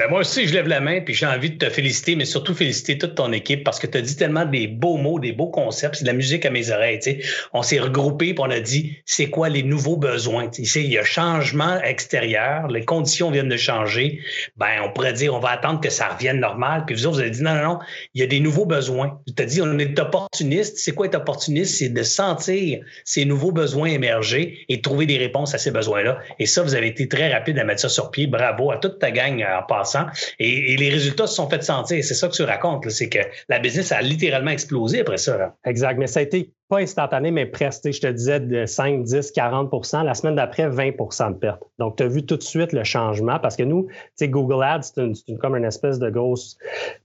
[0.00, 2.54] Ben moi aussi, je lève la main puis j'ai envie de te féliciter, mais surtout
[2.54, 5.50] féliciter toute ton équipe parce que tu as dit tellement des beaux mots, des beaux
[5.50, 5.96] concepts.
[5.96, 7.20] C'est de la musique à mes oreilles.
[7.52, 10.50] On s'est regroupé puis on a dit c'est quoi les nouveaux besoins.
[10.56, 14.20] il y a changement extérieur, les conditions viennent de changer.
[14.56, 16.84] Ben, on pourrait dire on va attendre que ça revienne normal.
[16.86, 17.78] Puis vous autres, vous avez dit non, non, non,
[18.14, 19.20] il y a des nouveaux besoins.
[19.36, 20.78] Tu as dit on est opportuniste.
[20.78, 21.76] C'est quoi être opportuniste?
[21.76, 26.20] C'est de sentir ces nouveaux besoins émerger et trouver des réponses à ces besoins-là.
[26.38, 28.26] Et ça, vous avez été très rapide à mettre ça sur pied.
[28.26, 29.89] Bravo à toute ta gang en passant
[30.38, 32.02] et, les résultats se sont fait sentir.
[32.04, 33.18] C'est ça que tu racontes, c'est que
[33.48, 35.56] la business a littéralement explosé après ça.
[35.64, 37.90] Exact, mais ça a été pas instantané, mais presque.
[37.90, 41.62] Je te disais de 5, 10, 40% La semaine d'après, 20% de perte.
[41.78, 43.88] Donc, tu as vu tout de suite le changement parce que nous,
[44.22, 46.56] Google Ads, c'est comme une espèce de grosse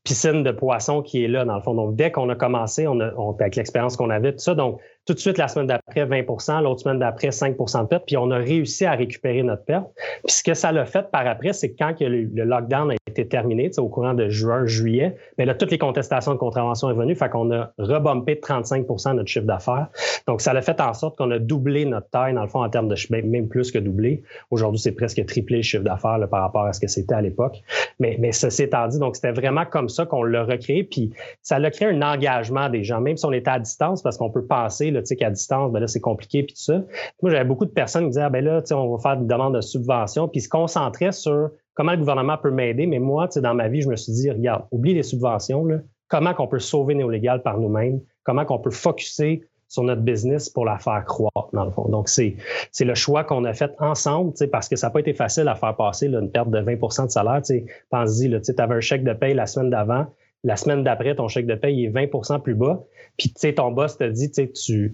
[0.03, 1.73] piscine de poissons qui est là, dans le fond.
[1.73, 5.13] Donc, dès qu'on a commencé, on a, avec l'expérience qu'on avait, tout ça, donc, tout
[5.13, 8.37] de suite, la semaine d'après, 20 l'autre semaine d'après, 5 de perte, puis on a
[8.37, 9.87] réussi à récupérer notre perte.
[10.25, 13.27] Puis ce que ça l'a fait par après, c'est que quand le, lockdown a été
[13.27, 17.15] terminé, au courant de juin, juillet, mais là, toutes les contestations de contravention sont venues,
[17.15, 19.87] fait qu'on a rebumpé de 35 notre chiffre d'affaires.
[20.27, 22.69] Donc, ça l'a fait en sorte qu'on a doublé notre taille, dans le fond, en
[22.69, 24.23] termes de ben, même plus que doublé.
[24.49, 27.61] Aujourd'hui, c'est presque triplé le chiffre d'affaires par rapport à ce que c'était à l'époque.
[27.99, 31.59] Mais, mais ceci étant dit, donc c'était vraiment comme ça qu'on l'a recréé, puis ça
[31.59, 34.45] l'a créé un engagement des gens, même si on était à distance, parce qu'on peut
[34.45, 36.83] penser sais, qu'à distance, ben là, c'est compliqué, puis tout ça.
[37.21, 39.55] Moi, j'avais beaucoup de personnes qui disaient, ah, ben là, on va faire des demandes
[39.55, 42.87] de subvention, puis se concentraient sur comment le gouvernement peut m'aider.
[42.87, 45.77] Mais moi, dans ma vie, je me suis dit, regarde, oublie les subventions, là.
[46.07, 50.63] comment qu'on peut sauver Néolégal par nous-mêmes, comment qu'on peut focuser sur notre business pour
[50.63, 51.89] la faire croître, dans le fond?
[51.89, 52.35] Donc, c'est,
[52.71, 55.55] c'est le choix qu'on a fait ensemble, parce que ça n'a pas été facile à
[55.55, 57.41] faire passer une perte de 20% de salaire.
[57.89, 60.07] Pense-y, tu avais un chèque de paye la semaine d'avant,
[60.45, 62.83] la semaine d'après, ton chèque de paye est 20% plus bas.
[63.17, 64.93] Puis, tu sais, ton boss te dit, tu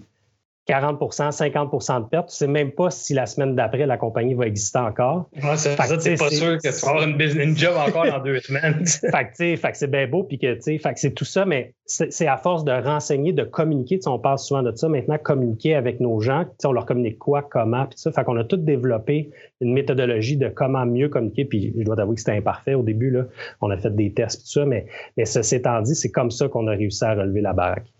[0.68, 2.28] 40% 50% de perte.
[2.28, 5.28] Tu sais même pas si la semaine d'après, la compagnie va exister encore.
[5.34, 8.20] Ouais, c'est ça, tu pas sûr que tu vas avoir une, business, job encore dans
[8.20, 8.86] deux semaines.
[8.86, 12.64] fait que, c'est bien beau, puis que, sais, c'est tout ça, mais c'est à force
[12.64, 13.98] de renseigner, de communiquer.
[13.98, 14.88] Tu sais, on parle souvent de ça.
[14.88, 16.44] Maintenant, communiquer avec nos gens.
[16.44, 18.12] Tu sais, on leur communique quoi, comment, puis ça.
[18.12, 21.44] Fait qu'on a tout développé une méthodologie de comment mieux communiquer.
[21.44, 23.10] Puis je dois t'avouer que c'était imparfait au début.
[23.10, 23.24] Là.
[23.60, 24.86] On a fait des tests, tout ça, mais,
[25.16, 27.92] mais ceci étant dit, c'est comme ça qu'on a réussi à relever la baraque.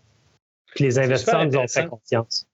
[0.73, 2.47] Puis les investisseurs nous ont fait confiance.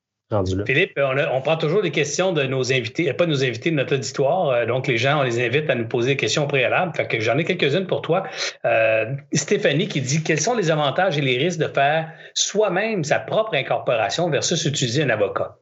[0.65, 3.95] Philippe, on, prend toujours des questions de nos invités, pas de nos invités de notre
[3.95, 4.49] auditoire.
[4.49, 6.95] Euh, donc, les gens, on les invite à nous poser des questions préalables.
[6.95, 8.23] Fait que j'en ai quelques-unes pour toi.
[8.63, 13.19] Euh, Stéphanie qui dit quels sont les avantages et les risques de faire soi-même sa
[13.19, 15.57] propre incorporation versus utiliser un avocat?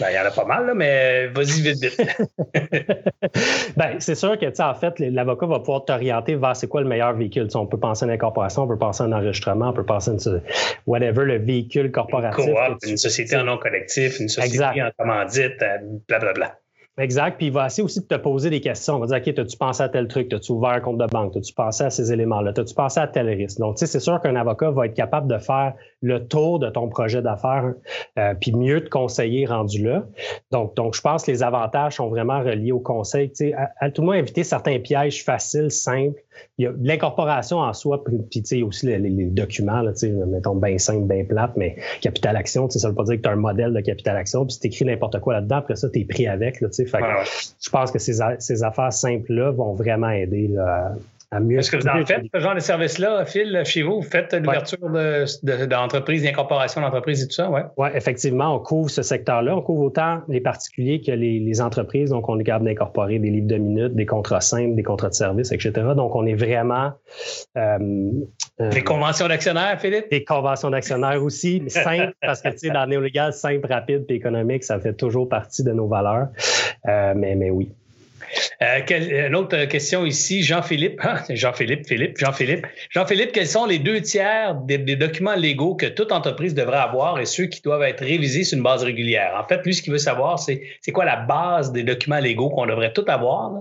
[0.00, 1.96] Ben, il y en a pas mal, là, mais vas-y vite, vite.
[3.76, 7.14] ben, c'est sûr que, en fait, l'avocat va pouvoir t'orienter vers c'est quoi le meilleur
[7.14, 7.48] véhicule.
[7.54, 10.10] on peut penser à une incorporation, on peut penser à un enregistrement, on peut penser
[10.10, 10.42] à une,
[10.86, 12.46] whatever, le véhicule corporatif.
[12.46, 15.64] Une, une société en nom collectif, une société en commandite,
[16.08, 16.46] blablabla.
[16.46, 16.67] Euh,
[16.98, 17.36] Exact.
[17.36, 18.96] Puis il va essayer aussi de te poser des questions.
[18.96, 20.32] On va dire, OK, as-tu pensé à tel truc?
[20.32, 21.36] As-tu ouvert un compte de banque?
[21.36, 22.52] As-tu pensé à ces éléments-là?
[22.56, 23.58] As-tu pensé à tel risque?
[23.58, 26.70] Donc, tu sais, c'est sûr qu'un avocat va être capable de faire le tour de
[26.70, 27.72] ton projet d'affaires,
[28.18, 30.04] euh, puis mieux te conseiller rendu là.
[30.50, 33.30] Donc, donc, je pense que les avantages sont vraiment reliés au conseil.
[33.30, 36.20] Tu sais, à, tout le monde éviter certains pièges faciles, simples.
[36.58, 39.92] L'incorporation en soi, puis tu sais, aussi les, documents, là,
[40.26, 43.32] mettons bien simple, bien plate, mais capital action, ça veut pas dire que tu as
[43.32, 46.00] un modèle de capital action, puis si tu écris n'importe quoi là-dedans, après ça, tu
[46.00, 46.68] es pris avec, là.
[46.70, 50.94] Je pense que ces, ces affaires simples-là vont vraiment aider là,
[51.30, 54.00] est-ce que vous en faites, ce genre de service-là, Phil, chez vous?
[54.00, 54.78] Vous faites l'ouverture
[55.68, 57.60] d'entreprises, d'incorporation d'entreprises et tout ça, oui?
[57.76, 59.54] Oui, effectivement, on couvre ce secteur-là.
[59.54, 62.10] On couvre autant les particuliers que les, entreprises.
[62.10, 65.14] Donc, on est capable d'incorporer des livres de minutes, des contrats simples, des contrats de
[65.14, 65.72] service, etc.
[65.96, 66.92] Donc, on est vraiment.
[67.56, 67.78] Euh,
[68.60, 70.08] euh, des conventions d'actionnaires, Philippe?
[70.10, 74.04] Des conventions d'actionnaires aussi, mais simple, parce que, tu sais, dans le néolégal, simple, rapide
[74.08, 76.28] et économique, ça fait toujours partie de nos valeurs.
[76.86, 77.72] Euh, mais, mais oui.
[78.62, 82.66] Euh, une autre question ici, Jean-Philippe, hein, Jean-Philippe, Philippe, Jean-Philippe.
[82.90, 87.26] Jean-Philippe, quels sont les deux tiers des, documents légaux que toute entreprise devrait avoir et
[87.26, 89.32] ceux qui doivent être révisés sur une base régulière?
[89.42, 92.50] En fait, lui, ce qu'il veut savoir, c'est c'est quoi la base des documents légaux
[92.50, 93.52] qu'on devrait tout avoir,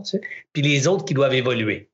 [0.53, 1.89] puis les autres qui doivent évoluer?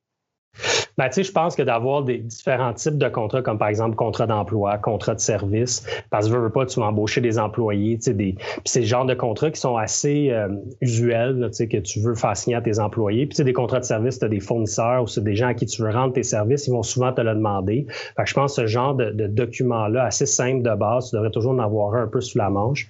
[0.96, 3.96] Ben, tu sais, je pense que d'avoir des différents types de contrats, comme par exemple
[3.96, 7.96] contrat d'emploi, contrat de service, parce que veux, veux pas, tu vas embaucher des employés,
[7.96, 10.48] tu sais, des, puis c'est le genre de contrats qui sont assez euh,
[10.80, 13.26] usuels, tu sais, que tu veux faire signer à tes employés.
[13.26, 15.48] Puis, tu sais, des contrats de service, tu as des fournisseurs ou c'est des gens
[15.48, 17.86] à qui tu veux rendre tes services, ils vont souvent te le demander.
[18.16, 21.16] Fait que je pense que ce genre de, de documents-là, assez simple de base, tu
[21.16, 22.88] devrais toujours en avoir un, peu sous la manche.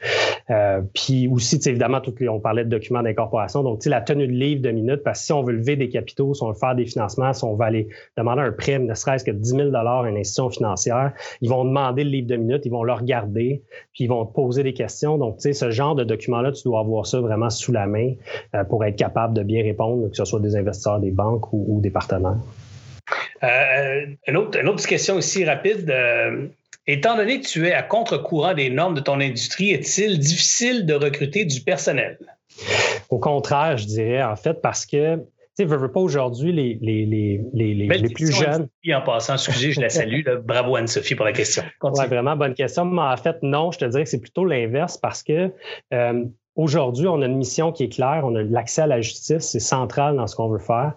[0.50, 3.90] Euh, puis aussi, tu sais, évidemment, les, on parlait de documents d'incorporation, donc, tu sais,
[3.90, 6.42] la tenue de livre de minutes, parce que si on veut lever des capitaux, si
[6.42, 9.30] on veut faire des financements, si on va aller demander un prêt, ne serait-ce que
[9.30, 12.84] 10 000 à une institution financière, ils vont demander le livre de minutes, ils vont
[12.84, 15.18] le regarder, puis ils vont te poser des questions.
[15.18, 18.14] Donc, tu sais, ce genre de document-là, tu dois avoir ça vraiment sous la main
[18.55, 21.80] euh, pour être capable de bien répondre, que ce soit des investisseurs, des banques ou,
[21.80, 22.36] des partenaires.
[23.42, 25.90] Euh, une, autre, une, autre, question ici rapide.
[25.90, 26.47] Euh,
[26.86, 30.95] étant donné que tu es à contre-courant des normes de ton industrie, est-il difficile de
[30.95, 32.18] recruter du personnel?
[33.11, 35.18] Au contraire, je dirais, en fait, parce que
[35.57, 38.68] sais, veux, veux pas aujourd'hui, les, les, les, les, les plus jeunes.
[38.92, 40.22] En passant, excusez, je la salue.
[40.44, 41.62] Bravo Anne-Sophie pour la question.
[41.82, 42.84] Oui, vraiment bonne question.
[42.84, 45.52] Mais en fait, non, je te dirais que c'est plutôt l'inverse parce que
[45.92, 46.24] euh,
[46.57, 49.59] Aujourd'hui, on a une mission qui est claire, on a l'accès à la justice, c'est
[49.59, 50.92] central dans ce qu'on veut faire.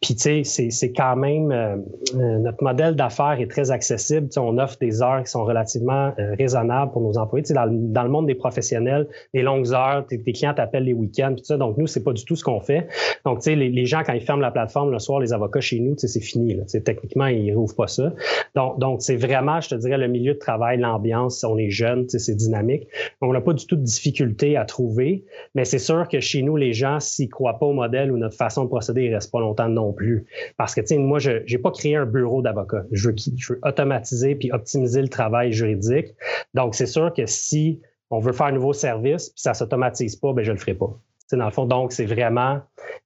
[0.00, 1.76] Puis, tu sais, c'est quand même, euh,
[2.16, 4.28] euh, notre modèle d'affaires est très accessible.
[4.28, 7.44] Tu sais, on offre des heures qui sont relativement euh, raisonnables pour nos employés.
[7.54, 11.44] Dans, dans, le monde des professionnels, des longues heures, tes, clients t'appellent les week-ends, tout
[11.44, 11.58] ça.
[11.58, 12.88] Donc, nous, c'est pas du tout ce qu'on fait.
[13.26, 15.60] Donc, tu sais, les, les, gens, quand ils ferment la plateforme le soir, les avocats
[15.60, 16.54] chez nous, c'est fini.
[16.54, 16.64] Là.
[16.84, 18.12] Techniquement, ils rouvrent pas ça.
[18.56, 22.08] Donc, donc c'est vraiment, je te dirais, le milieu de travail, l'ambiance, on est jeune,
[22.08, 22.88] c'est dynamique.
[23.20, 25.01] Donc, on n'a pas du tout de difficulté à trouver
[25.54, 28.36] mais c'est sûr que chez nous, les gens, s'ils croient pas au modèle ou notre
[28.36, 30.26] façon de procéder, ils restent pas longtemps non plus.
[30.56, 32.84] Parce que, tu sais, moi, je n'ai pas créé un bureau d'avocat.
[32.92, 33.14] Je veux,
[33.62, 36.08] automatiser puis optimiser le travail juridique.
[36.54, 37.80] Donc, c'est sûr que si
[38.10, 40.90] on veut faire un nouveau service puis ça s'automatise pas, ben je le ferai pas.
[41.32, 42.60] dans le fond, donc, c'est vraiment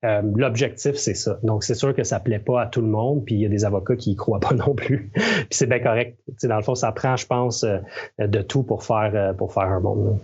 [0.05, 1.39] euh, l'objectif, c'est ça.
[1.43, 3.49] Donc, c'est sûr que ça plaît pas à tout le monde, puis il y a
[3.49, 5.11] des avocats qui y croient pas non plus.
[5.15, 6.19] puis c'est bien correct.
[6.43, 7.79] dans le fond, ça prend, je pense, euh,
[8.19, 10.19] de tout pour faire, euh, pour faire un monde.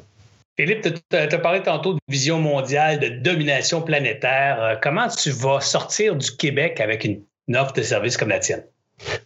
[0.57, 4.63] Philippe, tu as parlé tantôt de vision mondiale, de domination planétaire.
[4.63, 7.25] Euh, comment tu vas sortir du Québec avec une
[7.55, 8.65] offre de service comme la tienne?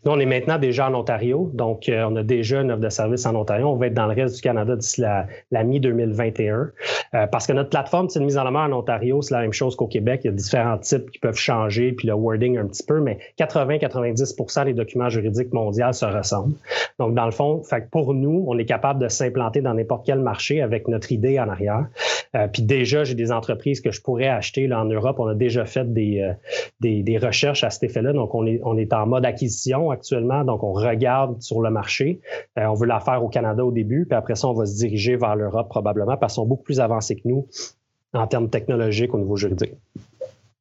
[0.05, 2.89] Nous, on est maintenant déjà en Ontario, donc euh, on a déjà une offre de
[2.89, 3.69] service en Ontario.
[3.69, 6.71] On va être dans le reste du Canada d'ici la, mi-2021.
[7.15, 9.53] Euh, parce que notre plateforme, c'est une mise en main en Ontario, c'est la même
[9.53, 10.21] chose qu'au Québec.
[10.25, 13.19] Il y a différents types qui peuvent changer, puis le wording un petit peu, mais
[13.39, 16.55] 80-90% des documents juridiques mondiaux se ressemblent.
[16.99, 20.21] Donc, dans le fond, fait pour nous, on est capable de s'implanter dans n'importe quel
[20.21, 21.87] marché avec notre idée en arrière.
[22.35, 25.17] Euh, puis déjà, j'ai des entreprises que je pourrais acheter là, en Europe.
[25.19, 26.33] On a déjà fait des,
[26.81, 28.13] des, des recherches à cet effet-là.
[28.13, 32.21] Donc, on est, on est en mode acquisition actuellement, donc on regarde sur le marché.
[32.59, 34.77] Euh, on veut la faire au Canada au début, puis après ça, on va se
[34.77, 37.47] diriger vers l'Europe probablement parce qu'ils sont beaucoup plus avancés que nous
[38.13, 39.75] en termes technologiques au niveau juridique.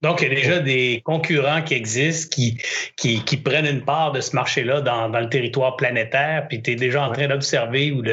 [0.02, 2.60] Donc, il y a déjà des concurrents qui existent, qui,
[2.96, 7.08] qui, prennent une part de ce marché-là dans, le territoire planétaire, puis tu es déjà
[7.08, 8.04] en train d'observer ou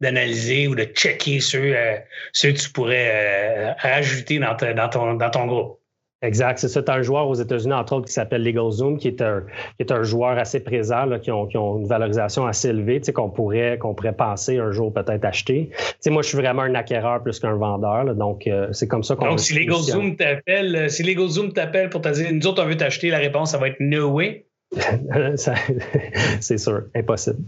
[0.00, 1.96] d'analyser ou de checker ceux, euh,
[2.32, 5.81] ceux que tu pourrais euh, ajouter dans, dans, ton, dans ton groupe.
[6.22, 6.58] Exact.
[6.58, 6.82] C'est ça.
[6.82, 9.42] Tu as un joueur aux États-Unis, entre autres, qui s'appelle LegalZoom, qui est un,
[9.76, 13.00] qui est un joueur assez présent, là, qui, ont, qui ont une valorisation assez élevée,
[13.00, 15.70] tu sais, qu'on pourrait, qu'on pourrait penser un jour peut-être acheter.
[15.70, 18.04] Tu sais, moi, je suis vraiment un acquéreur plus qu'un vendeur.
[18.04, 21.90] Là, donc, euh, c'est comme ça qu'on Donc, si LegalZoom t'appelle, euh, si LegalZoom t'appelle
[21.90, 24.46] pour te dire, nous autres, on veut t'acheter, la réponse, ça va être no way.
[26.40, 26.82] c'est sûr.
[26.94, 27.42] Impossible.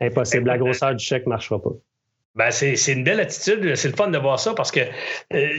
[0.00, 0.46] Impossible.
[0.46, 1.72] La grosseur du chèque ne marchera pas.
[2.38, 3.74] Ben, c'est une belle attitude.
[3.74, 4.84] C'est le fun de voir ça parce que euh,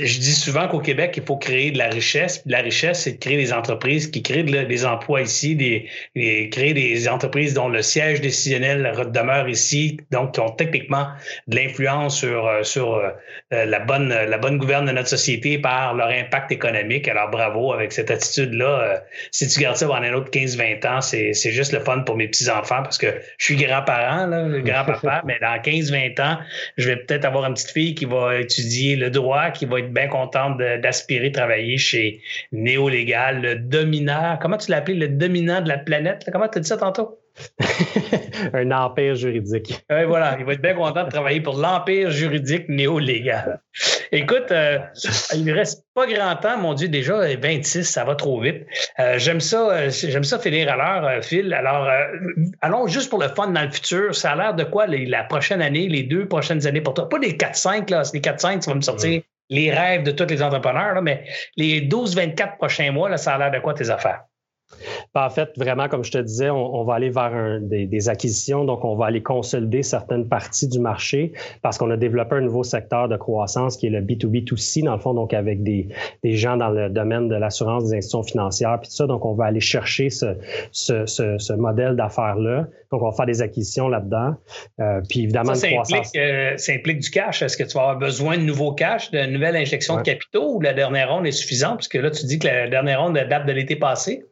[0.02, 2.42] je dis souvent qu'au Québec, il faut créer de la richesse.
[2.46, 5.90] la richesse, c'est de créer des entreprises qui créent des emplois ici, des,
[6.50, 11.08] créer des entreprises dont le siège décisionnel demeure ici, donc qui ont techniquement
[11.48, 15.94] de l'influence sur, euh, sur euh, la, bonne, la bonne gouverne de notre société par
[15.96, 17.10] leur impact économique.
[17.10, 19.04] Alors bravo avec cette attitude-là.
[19.32, 22.30] si tu gardes ça pendant un autre 15-20 ans, c'est juste le fun pour mes
[22.30, 23.08] petits-enfants parce que
[23.38, 24.30] je suis grand-parent,
[24.64, 26.38] grand-papa, mais dans 15-20 ans,
[26.78, 29.94] je vais peut-être avoir une petite fille qui va étudier le droit, qui va être
[29.94, 34.38] bien contente d'aspirer travailler chez Néolégal, le dominant.
[34.42, 36.28] Comment tu l'as appelé, le dominant de la planète?
[36.32, 37.20] Comment tu as dit ça tantôt?
[38.54, 39.84] un empire juridique.
[39.90, 43.62] Oui, voilà, il va être bien content de travailler pour l'empire juridique néo-légal.
[44.12, 44.80] Écoute, euh,
[45.34, 48.66] il ne reste pas grand temps, mon Dieu, déjà 26, ça va trop vite.
[49.00, 51.54] Euh, j'aime ça, euh, j'aime ça finir à l'heure, Phil.
[51.54, 51.88] Alors,
[52.62, 54.16] allons juste pour le fun dans le futur.
[54.16, 57.08] Ça a l'air de quoi la prochaine année, les deux prochaines années pour toi?
[57.08, 60.26] Pas les 4-5, là, c'est les 4-5, tu vas me sortir les rêves de tous
[60.26, 61.26] les entrepreneurs, là, mais
[61.58, 64.24] les 12-24 prochains mois, là, ça a l'air de quoi tes affaires?
[65.14, 68.86] Ben, en fait, vraiment, comme je te disais, on, va aller vers des, acquisitions, donc
[68.86, 73.10] on va aller consolider certaines parties du marché parce qu'on a développé un nouveau secteur
[73.10, 75.90] de croissance qui est le B2B2C, dans le fond, donc avec des,
[76.24, 79.08] gens dans le domaine de l'assurance des institutions financières, puis tout ça.
[79.08, 82.68] Donc, on va aller chercher ce, modèle d'affaires-là.
[82.92, 84.36] Donc, on va faire des acquisitions là-dedans.
[84.80, 87.42] Euh, puis évidemment, ça, implique, euh, ça implique du cash.
[87.42, 90.62] Est-ce que tu vas avoir besoin de nouveaux cash, de nouvelles injections de capitaux ou
[90.62, 91.78] la dernière ronde est suffisante?
[91.78, 94.24] Puisque là, tu dis que la dernière ronde date de l'été passé.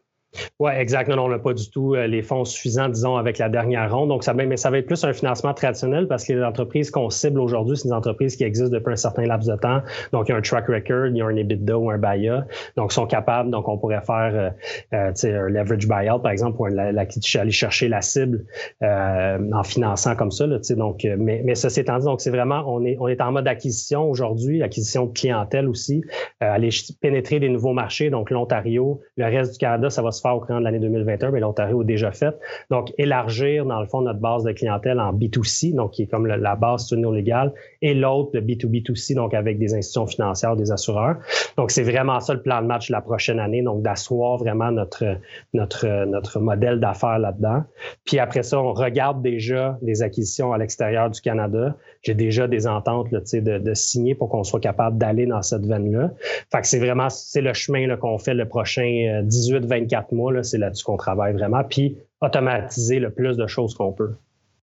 [0.60, 1.10] Oui, exact.
[1.10, 4.10] Non, on n'a pas du tout euh, les fonds suffisants, disons, avec la dernière ronde.
[4.10, 7.10] Donc, ça, mais ça va être plus un financement traditionnel parce que les entreprises qu'on
[7.10, 9.82] cible aujourd'hui, c'est des entreprises qui existent depuis un certain laps de temps.
[10.12, 12.46] Donc, il y a un track record, il y a un EBITDA ou un BAYA.
[12.76, 13.52] Donc, sont capables.
[13.52, 14.50] Donc, on pourrait faire euh,
[14.94, 18.46] euh un leverage buyout, par exemple, pour aller chercher la cible
[18.82, 20.46] en finançant comme ça.
[20.48, 24.62] Donc, mais, mais ceci étant dit, donc, c'est vraiment, on est, en mode acquisition aujourd'hui,
[24.64, 26.04] acquisition de clientèle aussi,
[26.40, 26.70] aller
[27.02, 28.10] pénétrer des nouveaux marchés.
[28.10, 31.32] Donc, l'Ontario, le reste du Canada, ça va se faire au courant de l'année 2021,
[31.32, 32.38] mais l'Ontario a déjà fait.
[32.70, 36.26] Donc, élargir, dans le fond, notre base de clientèle en B2C, donc qui est comme
[36.28, 41.18] la base non légale, et l'autre, le B2B2C, donc avec des institutions financières, des assureurs.
[41.58, 44.72] Donc, c'est vraiment ça le plan de match de la prochaine année, donc d'asseoir vraiment
[44.72, 45.18] notre,
[45.54, 47.64] notre, notre modèle d'affaires là-dedans.
[48.06, 51.76] Puis après ça, on regarde déjà des acquisitions à l'extérieur du Canada.
[52.04, 55.66] J'ai déjà des ententes là, de, de signer pour qu'on soit capable d'aller dans cette
[55.66, 56.12] veine-là.
[56.52, 60.44] Fait que c'est vraiment c'est le chemin qu'on fait le prochain 18-24 euh, mois.
[60.44, 61.64] C'est là-dessus qu'on travaille vraiment.
[61.64, 64.16] Puis automatiser le plus de choses qu'on peut.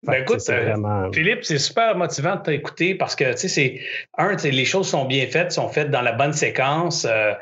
[0.03, 3.79] Ben écoute, euh, Philippe, c'est super motivant de t'écouter parce que, tu sais, c'est
[4.17, 7.05] un, les choses sont bien faites, sont faites dans la bonne séquence.
[7.07, 7.33] Euh,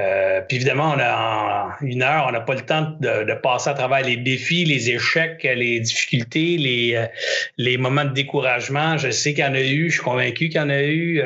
[0.00, 3.34] euh, puis évidemment, on a en une heure, on n'a pas le temps de, de,
[3.34, 7.06] passer à travers les défis, les échecs, les difficultés, les,
[7.56, 8.98] les moments de découragement.
[8.98, 11.22] Je sais qu'il y en a eu, je suis convaincu qu'il y en a eu.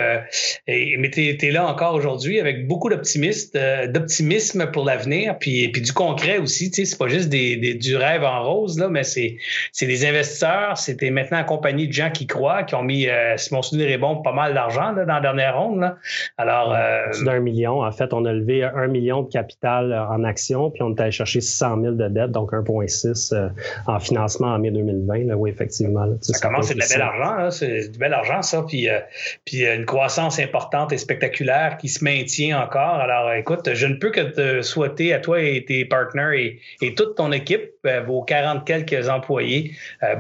[0.66, 5.80] et, mais tu es, là encore aujourd'hui avec beaucoup d'optimisme, d'optimisme pour l'avenir, puis, puis
[5.80, 6.70] du concret aussi.
[6.70, 9.38] Tu sais, c'est pas juste des, des, du rêve en rose, là, mais c'est
[9.80, 13.62] des investisseurs c'était maintenant accompagné de gens qui croient, qui ont mis, euh, si mon
[13.62, 15.80] souvenir est bon, pas mal d'argent dans la dernière ronde.
[15.80, 15.96] Là.
[16.38, 17.82] Alors, euh, d'un million.
[17.82, 21.00] En fait, on a levé un million de capital euh, en action, puis on est
[21.00, 23.48] allé chercher 600 000 de dette, donc 1,6 euh,
[23.86, 25.26] en financement en mai 2020.
[25.26, 26.06] Là, oui, effectivement.
[26.20, 27.50] ça, commence, c'est de la belle argent.
[27.50, 28.64] C'est du bel argent, ça.
[28.66, 28.88] Puis,
[29.44, 32.96] puis une croissance importante et spectaculaire qui se maintient encore.
[32.96, 36.94] Alors, écoute, je ne peux que te souhaiter à toi et tes partenaires et, et
[36.94, 37.70] toute ton équipe,
[38.06, 39.72] vos 40 quelques employés,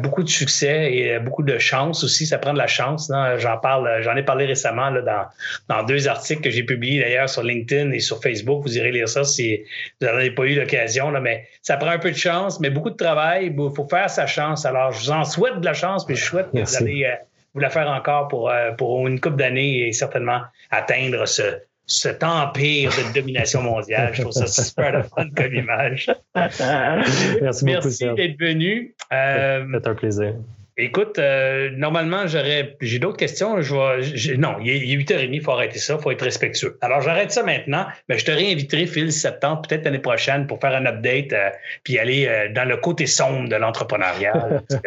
[0.02, 2.26] beaucoup de succès et beaucoup de chance aussi.
[2.26, 3.10] Ça prend de la chance.
[3.38, 5.30] J'en parle, j'en ai parlé récemment là,
[5.68, 8.62] dans, deux articles que j'ai publiés d'ailleurs sur LinkedIn et sur Facebook.
[8.62, 9.62] Vous irez lire ça si
[10.00, 11.10] vous n'en avez pas eu l'occasion.
[11.20, 13.46] Mais ça prend un peu de chance, mais beaucoup de travail.
[13.46, 14.66] Il faut faire sa chance.
[14.66, 17.14] Alors, je vous en souhaite de la chance, puis je souhaite que vous allez euh,
[17.54, 20.40] vous la faire encore pour, euh, pour une couple d'années et certainement
[20.70, 21.42] atteindre ce,
[21.86, 24.14] cet empire de domination mondiale.
[24.14, 26.10] Je trouve ça super de fun comme image.
[26.34, 28.94] Merci, Merci d'être venu.
[29.12, 30.34] Euh, C'est un plaisir.
[30.78, 33.60] Écoute, euh, normalement, j'aurais, j'ai d'autres questions.
[33.60, 36.78] Je vais, non, il est, 8h30, il faut arrêter ça, il faut être respectueux.
[36.80, 40.74] Alors, j'arrête ça maintenant, mais je te réinviterai, Phil, septembre, peut-être l'année prochaine, pour faire
[40.74, 41.50] un update, euh,
[41.84, 44.32] puis aller euh, dans le côté sombre de l'entrepreneuriat.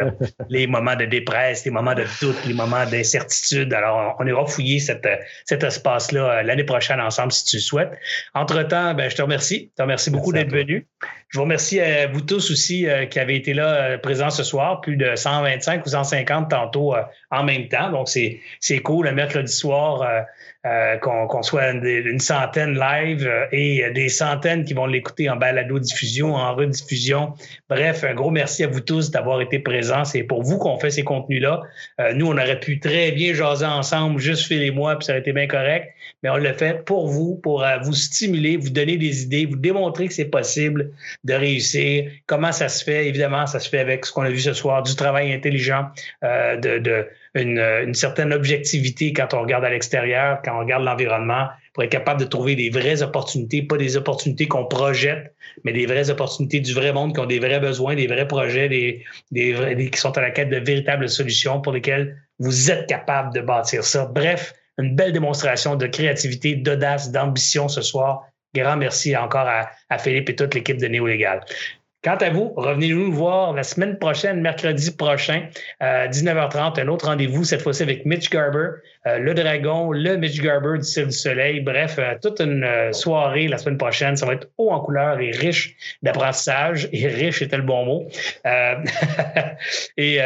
[0.50, 3.72] les moments de dépresse, les moments de doute, les moments d'incertitude.
[3.72, 5.08] Alors, on, ira fouiller cette,
[5.46, 7.92] cet espace-là l'année prochaine ensemble, si tu le souhaites.
[8.34, 9.70] Entre-temps, ben, je te remercie.
[9.74, 10.88] Je te remercie beaucoup d'être venu.
[11.30, 14.96] Je vous remercie à vous tous aussi qui avez été là présents ce soir, plus
[14.96, 17.02] de 125 ou 150 tantôt euh,
[17.32, 17.92] en même temps.
[17.92, 19.08] Donc, c'est cool.
[19.08, 20.26] Le mercredi soir,
[20.66, 25.36] euh, euh, qu'on soit une, centaine live euh, et des centaines qui vont l'écouter en
[25.36, 27.34] balado-diffusion, en rediffusion.
[27.70, 30.06] Bref, un gros merci à vous tous d'avoir été présents.
[30.06, 31.62] C'est pour vous qu'on fait ces contenus-là.
[32.14, 35.22] nous, on aurait pu très bien jaser ensemble, juste Phil et moi, puis ça aurait
[35.22, 35.94] été bien correct,
[36.24, 40.08] mais on le fait pour vous, pour vous stimuler, vous donner des idées, vous démontrer
[40.08, 40.92] que c'est possible
[41.24, 42.10] de réussir.
[42.28, 43.08] Comment ça se fait?
[43.08, 45.86] Évidemment, ça se fait avec ce qu'on a vu ce soir, du travail intelligent,
[46.22, 51.84] de, de une, certaine objectivité quand on regarde à l'extérieur, quand on regarde l'environnement, pour
[51.84, 56.10] être capable de trouver des vraies opportunités, pas des opportunités qu'on projette, mais des vraies
[56.10, 60.22] opportunités du vrai monde qui ont des vrais besoins, des vrais projets, qui sont à
[60.22, 64.06] la quête de véritables solutions pour lesquelles vous êtes capable de bâtir ça.
[64.06, 68.24] Bref, une belle démonstration de créativité, d'audace, d'ambition ce soir.
[68.54, 71.42] Grand merci encore à, à Philippe et toute l'équipe de Néo Légal.
[72.06, 75.48] Quant à vous, revenez-nous voir la semaine prochaine, mercredi prochain,
[75.80, 78.68] à 19h30, un autre rendez-vous, cette fois-ci avec Mitch Garber,
[79.08, 81.62] euh, le dragon, le Mitch Garber du Cirque du Soleil.
[81.62, 84.16] Bref, euh, toute une euh, soirée la semaine prochaine.
[84.18, 86.88] Ça va être haut en couleur et riche d'apprentissage.
[86.92, 88.08] Et riche était le bon mot.
[89.98, 90.20] et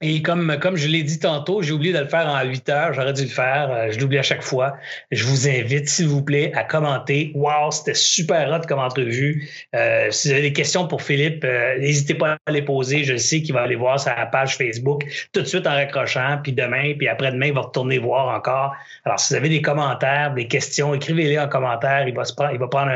[0.00, 2.92] et comme, comme je l'ai dit tantôt, j'ai oublié de le faire en 8 heures.
[2.92, 3.68] J'aurais dû le faire.
[3.72, 4.76] Euh, je l'oublie à chaque fois.
[5.10, 7.32] Je vous invite, s'il vous plaît, à commenter.
[7.34, 9.48] Wow, c'était super hot comme entrevue.
[9.74, 13.02] Euh, si vous avez des questions pour Philippe, euh, n'hésitez pas à les poser.
[13.02, 16.38] Je sais qu'il va aller voir sa page Facebook tout de suite en raccrochant.
[16.44, 18.76] Puis demain, puis après-demain, il va retourner voir encore.
[19.04, 22.06] Alors, si vous avez des commentaires, des questions, écrivez-les en commentaire.
[22.06, 22.92] Il va, se prendre, il va prendre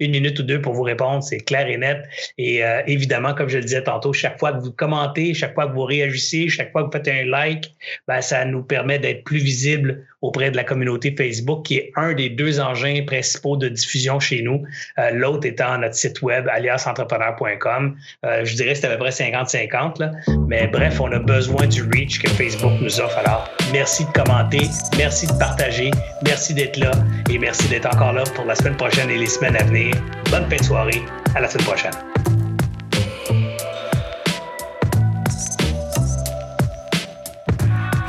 [0.00, 1.22] une minute ou deux pour vous répondre.
[1.22, 2.08] C'est clair et net.
[2.38, 5.74] Et évidemment, comme je le disais tantôt, chaque fois que vous commentez, chaque fois que
[5.74, 7.74] vous réagissez, chaque fois que vous faites un like,
[8.08, 12.12] ben, ça nous permet d'être plus visible auprès de la communauté Facebook, qui est un
[12.12, 14.62] des deux engins principaux de diffusion chez nous.
[14.98, 17.96] Euh, l'autre étant notre site web, aliasentrepreneur.com.
[18.24, 20.10] Euh, je dirais que c'est à peu près 50-50.
[20.48, 23.18] Mais bref, on a besoin du reach que Facebook nous offre.
[23.18, 24.62] Alors, merci de commenter,
[24.96, 25.90] merci de partager,
[26.24, 26.92] merci d'être là
[27.30, 29.94] et merci d'être encore là pour la semaine prochaine et les semaines à venir.
[30.30, 31.02] Bonne fin de soirée.
[31.34, 32.19] À la semaine prochaine.